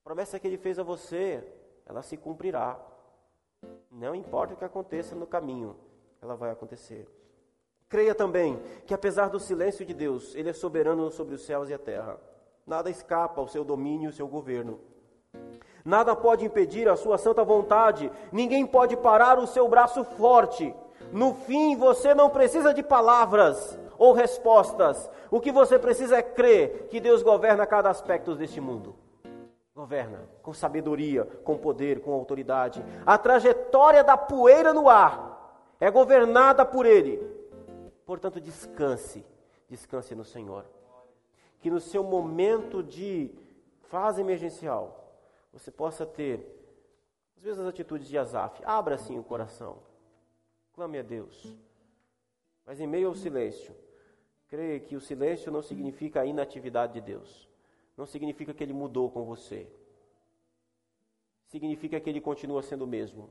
A 0.00 0.04
promessa 0.04 0.38
que 0.38 0.46
ele 0.46 0.58
fez 0.58 0.78
a 0.78 0.82
você, 0.82 1.44
ela 1.86 2.02
se 2.02 2.16
cumprirá. 2.16 2.78
Não 3.90 4.14
importa 4.14 4.54
o 4.54 4.56
que 4.56 4.64
aconteça 4.64 5.14
no 5.14 5.26
caminho, 5.26 5.76
ela 6.22 6.34
vai 6.34 6.50
acontecer. 6.50 7.08
Creia 7.88 8.14
também 8.14 8.60
que, 8.86 8.94
apesar 8.94 9.28
do 9.28 9.40
silêncio 9.40 9.84
de 9.84 9.92
Deus, 9.92 10.34
Ele 10.36 10.50
é 10.50 10.52
soberano 10.52 11.10
sobre 11.10 11.34
os 11.34 11.42
céus 11.42 11.68
e 11.68 11.74
a 11.74 11.78
terra. 11.78 12.18
Nada 12.64 12.88
escapa 12.88 13.40
ao 13.40 13.48
seu 13.48 13.64
domínio 13.64 14.04
e 14.04 14.06
ao 14.06 14.12
seu 14.12 14.28
governo. 14.28 14.78
Nada 15.84 16.14
pode 16.14 16.44
impedir 16.44 16.88
a 16.88 16.96
sua 16.96 17.18
santa 17.18 17.42
vontade, 17.42 18.10
ninguém 18.30 18.66
pode 18.66 18.96
parar 18.96 19.38
o 19.38 19.46
seu 19.46 19.68
braço 19.68 20.04
forte. 20.04 20.74
No 21.12 21.34
fim, 21.34 21.76
você 21.76 22.14
não 22.14 22.30
precisa 22.30 22.72
de 22.72 22.82
palavras 22.82 23.78
ou 23.98 24.12
respostas. 24.12 25.10
O 25.30 25.40
que 25.40 25.50
você 25.50 25.78
precisa 25.78 26.16
é 26.16 26.22
crer 26.22 26.86
que 26.88 27.00
Deus 27.00 27.22
governa 27.22 27.66
cada 27.66 27.90
aspecto 27.90 28.34
deste 28.34 28.60
mundo. 28.60 28.94
Governa 29.80 30.28
com 30.42 30.52
sabedoria, 30.52 31.24
com 31.24 31.56
poder, 31.56 32.02
com 32.02 32.12
autoridade. 32.12 32.84
A 33.06 33.16
trajetória 33.16 34.04
da 34.04 34.14
poeira 34.14 34.74
no 34.74 34.90
ar 34.90 35.74
é 35.80 35.90
governada 35.90 36.66
por 36.66 36.84
Ele. 36.84 37.16
Portanto, 38.04 38.38
descanse, 38.38 39.24
descanse 39.70 40.14
no 40.14 40.22
Senhor. 40.22 40.66
Que 41.60 41.70
no 41.70 41.80
seu 41.80 42.04
momento 42.04 42.82
de 42.82 43.34
fase 43.88 44.20
emergencial, 44.20 45.14
você 45.50 45.70
possa 45.70 46.04
ter, 46.04 46.46
às 47.34 47.42
vezes, 47.42 47.58
as 47.58 47.66
atitudes 47.66 48.06
de 48.06 48.18
Azaf. 48.18 48.62
Abra 48.66 48.96
assim 48.96 49.18
o 49.18 49.24
coração. 49.24 49.78
Clame 50.74 50.98
a 50.98 51.02
Deus. 51.02 51.56
Mas 52.66 52.80
em 52.80 52.86
meio 52.86 53.08
ao 53.08 53.14
silêncio, 53.14 53.74
creia 54.46 54.78
que 54.78 54.94
o 54.94 55.00
silêncio 55.00 55.50
não 55.50 55.62
significa 55.62 56.20
a 56.20 56.26
inatividade 56.26 56.92
de 56.92 57.00
Deus 57.00 57.49
não 58.00 58.06
significa 58.06 58.54
que 58.54 58.64
ele 58.64 58.72
mudou 58.72 59.10
com 59.10 59.24
você. 59.26 59.68
Significa 61.48 62.00
que 62.00 62.08
ele 62.08 62.18
continua 62.18 62.62
sendo 62.62 62.84
o 62.84 62.86
mesmo. 62.86 63.28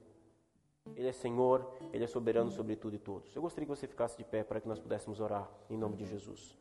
Ele 0.96 1.08
é 1.08 1.12
Senhor, 1.12 1.68
ele 1.92 2.04
é 2.04 2.08
soberano 2.08 2.52
sobre 2.52 2.76
tudo 2.76 2.96
e 2.96 3.00
todos. 3.00 3.36
Eu 3.36 3.42
gostaria 3.42 3.66
que 3.66 3.76
você 3.76 3.88
ficasse 3.88 4.16
de 4.16 4.24
pé 4.24 4.44
para 4.44 4.62
que 4.62 4.68
nós 4.68 4.80
pudéssemos 4.80 5.20
orar 5.20 5.50
em 5.72 5.76
nome 5.76 5.96
de 5.96 6.06
Jesus. 6.06 6.56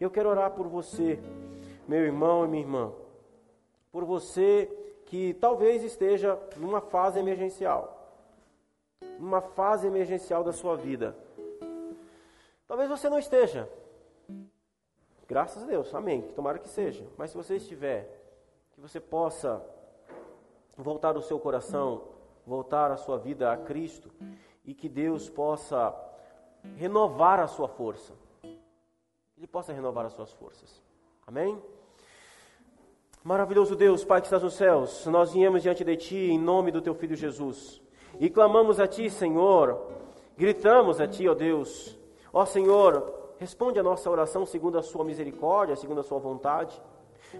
Eu 0.00 0.10
quero 0.10 0.30
orar 0.30 0.52
por 0.52 0.66
você, 0.66 1.18
meu 1.86 2.00
irmão 2.00 2.46
e 2.46 2.48
minha 2.48 2.62
irmã. 2.62 2.90
Por 3.90 4.06
você 4.06 4.66
que 5.04 5.34
talvez 5.34 5.84
esteja 5.84 6.40
numa 6.56 6.80
fase 6.80 7.20
emergencial. 7.20 8.16
Numa 9.18 9.42
fase 9.42 9.86
emergencial 9.86 10.42
da 10.42 10.52
sua 10.52 10.74
vida. 10.74 11.14
Talvez 12.66 12.88
você 12.88 13.10
não 13.10 13.18
esteja, 13.18 13.68
Graças 15.32 15.62
a 15.62 15.66
Deus, 15.66 15.94
amém. 15.94 16.20
Tomara 16.36 16.58
que 16.58 16.68
seja. 16.68 17.06
Mas 17.16 17.30
se 17.30 17.36
você 17.38 17.56
estiver, 17.56 18.06
que 18.74 18.80
você 18.82 19.00
possa 19.00 19.64
voltar 20.76 21.16
o 21.16 21.22
seu 21.22 21.40
coração, 21.40 22.02
voltar 22.46 22.90
a 22.90 22.98
sua 22.98 23.16
vida 23.16 23.50
a 23.50 23.56
Cristo 23.56 24.10
e 24.62 24.74
que 24.74 24.90
Deus 24.90 25.30
possa 25.30 25.98
renovar 26.76 27.40
a 27.40 27.46
sua 27.46 27.66
força. 27.66 28.12
Ele 29.34 29.46
possa 29.46 29.72
renovar 29.72 30.04
as 30.04 30.12
suas 30.12 30.30
forças. 30.34 30.82
Amém? 31.26 31.58
Maravilhoso 33.24 33.74
Deus, 33.74 34.04
Pai 34.04 34.20
que 34.20 34.26
estás 34.26 34.42
nos 34.42 34.52
céus, 34.52 35.06
nós 35.06 35.32
viemos 35.32 35.62
diante 35.62 35.82
de 35.82 35.96
Ti 35.96 36.30
em 36.30 36.38
nome 36.38 36.70
do 36.70 36.82
Teu 36.82 36.94
Filho 36.94 37.16
Jesus 37.16 37.80
e 38.20 38.28
clamamos 38.28 38.78
a 38.78 38.86
Ti, 38.86 39.08
Senhor, 39.08 39.92
gritamos 40.36 41.00
a 41.00 41.08
Ti, 41.08 41.26
ó 41.26 41.32
Deus, 41.32 41.98
ó 42.34 42.44
Senhor, 42.44 43.21
Responde 43.42 43.76
a 43.76 43.82
nossa 43.82 44.08
oração 44.08 44.46
segundo 44.46 44.78
a 44.78 44.82
sua 44.84 45.04
misericórdia, 45.04 45.74
segundo 45.74 45.98
a 45.98 46.04
sua 46.04 46.20
vontade. 46.20 46.80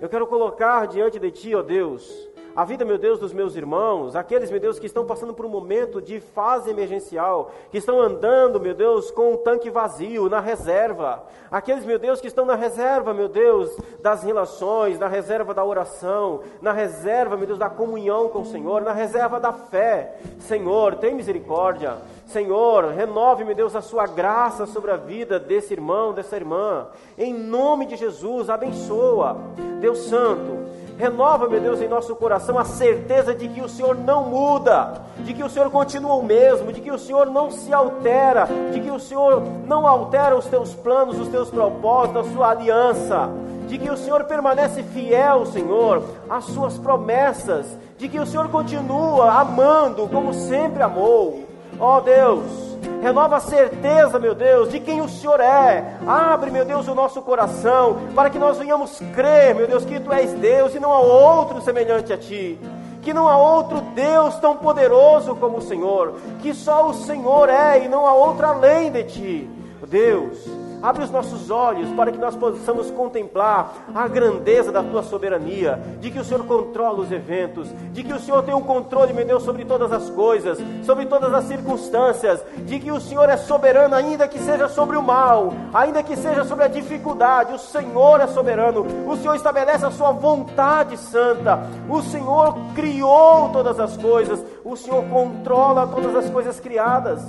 Eu 0.01 0.09
quero 0.09 0.27
colocar 0.27 0.89
diante 0.89 1.17
de 1.17 1.31
ti, 1.31 1.55
ó 1.55 1.63
Deus, 1.63 2.29
a 2.55 2.65
vida, 2.65 2.85
meu 2.85 2.99
Deus, 2.99 3.19
dos 3.19 3.33
meus 3.33 3.57
irmãos, 3.57 4.15
aqueles, 4.15 4.51
meu 4.51 4.61
Deus, 4.61 4.79
que 4.79 4.87
estão 4.87 5.07
passando 5.07 5.33
por 5.33 5.47
um 5.47 5.49
momento 5.49 6.03
de 6.03 6.21
fase 6.21 6.69
emergencial, 6.69 7.51
que 7.71 7.79
estão 7.79 8.01
andando, 8.01 8.61
meu 8.61 8.75
Deus, 8.75 9.11
com 9.11 9.33
um 9.33 9.37
tanque 9.39 9.71
vazio, 9.71 10.29
na 10.29 10.39
reserva. 10.39 11.25
Aqueles, 11.51 11.85
meu 11.85 11.99
Deus, 11.99 12.21
que 12.21 12.27
estão 12.27 12.45
na 12.45 12.55
reserva, 12.55 13.15
meu 13.15 13.29
Deus, 13.29 13.75
das 14.03 14.23
relações, 14.23 14.99
na 14.99 15.09
reserva 15.09 15.55
da 15.55 15.65
oração, 15.65 16.41
na 16.61 16.73
reserva, 16.73 17.37
meu 17.37 17.47
Deus, 17.47 17.59
da 17.59 17.71
comunhão 17.71 18.29
com 18.29 18.43
o 18.43 18.47
Senhor, 18.47 18.83
na 18.83 18.93
reserva 18.93 19.41
da 19.41 19.53
fé. 19.53 20.19
Senhor, 20.41 20.97
tem 20.97 21.15
misericórdia. 21.15 21.97
Senhor, 22.27 22.93
renove, 22.93 23.45
meu 23.45 23.55
Deus, 23.55 23.75
a 23.75 23.81
sua 23.81 24.07
graça 24.07 24.67
sobre 24.67 24.91
a 24.91 24.97
vida 24.97 25.39
desse 25.39 25.73
irmão, 25.73 26.13
dessa 26.13 26.37
irmã. 26.37 26.89
Em 27.17 27.33
nome 27.33 27.87
de 27.87 27.97
Jesus, 27.97 28.49
abençoa. 28.49 29.37
Deus 29.81 29.99
Santo, 29.99 30.82
Renova, 31.03 31.49
meu 31.49 31.61
Deus, 31.61 31.81
em 31.81 31.89
nosso 31.89 32.15
coração 32.15 32.57
a 32.57 32.65
certeza 32.65 33.35
de 33.35 33.49
que 33.49 33.61
o 33.61 33.69
Senhor 33.69 33.97
não 33.97 34.23
muda, 34.23 35.03
de 35.19 35.35
que 35.35 35.43
o 35.43 35.51
Senhor 35.51 35.69
continua 35.69 36.15
o 36.15 36.23
mesmo, 36.23 36.73
de 36.73 36.81
que 36.81 36.93
o 36.93 36.99
Senhor 36.99 37.27
não 37.27 37.51
se 37.51 37.75
altera, 37.75 38.47
de 38.73 38.79
que 38.79 38.89
o 38.89 39.01
Senhor 39.01 39.43
não 39.67 39.85
altera 39.85 40.37
os 40.37 40.47
teus 40.47 40.73
planos, 40.75 41.19
os 41.19 41.27
teus 41.27 41.51
propósitos, 41.51 42.29
a 42.29 42.33
sua 42.33 42.51
aliança, 42.51 43.29
de 43.67 43.79
que 43.79 43.91
o 43.91 43.97
Senhor 43.97 44.23
permanece 44.27 44.85
fiel, 44.85 45.45
Senhor, 45.47 46.05
às 46.31 46.45
suas 46.45 46.79
promessas, 46.79 47.67
de 47.99 48.09
que 48.09 48.21
o 48.21 48.27
Senhor 48.27 48.49
continua 48.49 49.41
amando 49.41 50.07
como 50.07 50.33
sempre 50.33 50.85
amou. 50.85 51.43
Ó 51.81 51.97
oh, 51.97 52.01
Deus, 52.01 52.45
renova 53.03 53.37
a 53.37 53.41
certeza, 53.41 54.17
meu 54.21 54.33
Deus, 54.33 54.71
de 54.71 54.79
quem 54.79 55.01
o 55.01 55.09
Senhor 55.09 55.41
é. 55.41 55.97
Abre, 56.07 56.53
meu 56.53 56.65
Deus, 56.65 56.87
o 56.87 56.95
nosso 56.95 57.21
coração, 57.21 57.99
para 58.15 58.31
que 58.31 58.39
nós 58.39 58.57
venhamos 58.57 59.03
crer, 59.13 59.57
meu 59.57 59.67
Deus, 59.67 59.85
que 59.85 59.99
Tu 59.99 60.13
és 60.13 60.33
Deus 60.35 60.73
e 60.75 60.79
não 60.79 60.93
há 60.93 61.01
outro 61.01 61.61
semelhante 61.61 62.13
a 62.13 62.17
Ti. 62.17 62.59
Que 63.03 63.13
não 63.13 63.29
há 63.29 63.37
outro 63.37 63.81
Deus 63.93 64.37
tão 64.37 64.57
poderoso 64.57 65.35
como 65.35 65.59
o 65.59 65.63
Senhor, 65.63 66.15
que 66.41 66.55
só 66.55 66.89
o 66.89 66.95
Senhor 66.95 67.49
é 67.49 67.85
e 67.85 67.89
não 67.89 68.07
há 68.07 68.15
outro 68.15 68.47
além 68.47 68.93
de 68.93 69.03
Ti. 69.03 69.51
Deus, 69.89 70.39
Abre 70.83 71.05
os 71.05 71.11
nossos 71.11 71.49
olhos 71.49 71.89
para 71.91 72.11
que 72.11 72.19
nós 72.19 72.35
possamos 72.35 72.91
contemplar 72.91 73.73
a 73.95 74.09
grandeza 74.09 74.73
da 74.73 74.83
tua 74.83 75.03
soberania, 75.03 75.81
de 76.01 76.11
que 76.11 76.19
o 76.19 76.25
Senhor 76.25 76.45
controla 76.45 76.99
os 76.99 77.13
eventos, 77.13 77.69
de 77.93 78.03
que 78.03 78.13
o 78.13 78.19
Senhor 78.19 78.43
tem 78.43 78.53
o 78.53 78.61
controle, 78.63 79.13
meu 79.13 79.25
Deus, 79.25 79.45
sobre 79.45 79.65
todas 79.65 79.93
as 79.93 80.11
coisas, 80.11 80.59
sobre 80.85 81.07
todas 81.07 81.33
as 81.33 81.45
circunstâncias, 81.45 82.43
de 82.67 82.81
que 82.81 82.91
o 82.91 83.01
Senhor 83.01 83.29
é 83.29 83.37
soberano, 83.37 83.95
ainda 83.95 84.27
que 84.27 84.41
seja 84.41 84.69
sobre 84.69 84.97
o 84.97 85.03
mal, 85.03 85.53
ainda 85.73 86.03
que 86.03 86.17
seja 86.17 86.43
sobre 86.43 86.65
a 86.65 86.69
dificuldade, 86.69 87.55
o 87.55 87.59
Senhor 87.59 88.21
é 88.21 88.27
soberano, 88.27 88.85
o 89.07 89.17
Senhor 89.17 89.37
estabelece 89.37 89.87
a 89.87 89.91
sua 89.91 90.11
vontade 90.11 90.97
santa, 90.97 91.61
o 91.89 92.03
Senhor 92.03 92.57
criou 92.75 93.51
todas 93.51 93.79
as 93.79 93.97
coisas, 93.97 94.45
o 94.65 94.77
Senhor 94.77 95.05
controla 95.05 95.87
todas 95.87 96.17
as 96.17 96.29
coisas 96.29 96.59
criadas. 96.59 97.23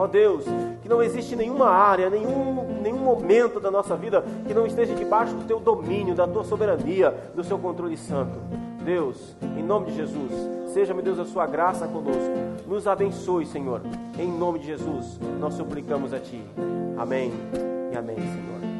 Ó 0.00 0.06
Deus, 0.06 0.46
que 0.82 0.88
não 0.88 1.02
existe 1.02 1.36
nenhuma 1.36 1.68
área, 1.68 2.08
nenhum, 2.08 2.80
nenhum 2.80 3.00
momento 3.00 3.60
da 3.60 3.70
nossa 3.70 3.94
vida 3.94 4.24
que 4.46 4.54
não 4.54 4.66
esteja 4.66 4.94
debaixo 4.94 5.34
do 5.34 5.44
teu 5.44 5.60
domínio, 5.60 6.14
da 6.14 6.26
tua 6.26 6.42
soberania, 6.42 7.14
do 7.34 7.44
seu 7.44 7.58
controle 7.58 7.98
santo. 7.98 8.38
Deus, 8.82 9.36
em 9.58 9.62
nome 9.62 9.90
de 9.90 9.96
Jesus, 9.96 10.32
seja, 10.72 10.94
meu 10.94 11.02
Deus, 11.02 11.18
a 11.18 11.26
sua 11.26 11.46
graça 11.46 11.86
conosco. 11.86 12.32
Nos 12.66 12.86
abençoe, 12.86 13.44
Senhor. 13.44 13.82
Em 14.18 14.26
nome 14.26 14.60
de 14.60 14.68
Jesus, 14.68 15.20
nós 15.38 15.52
suplicamos 15.52 16.14
a 16.14 16.18
Ti. 16.18 16.42
Amém 16.96 17.30
e 17.92 17.96
amém, 17.98 18.16
Senhor. 18.16 18.70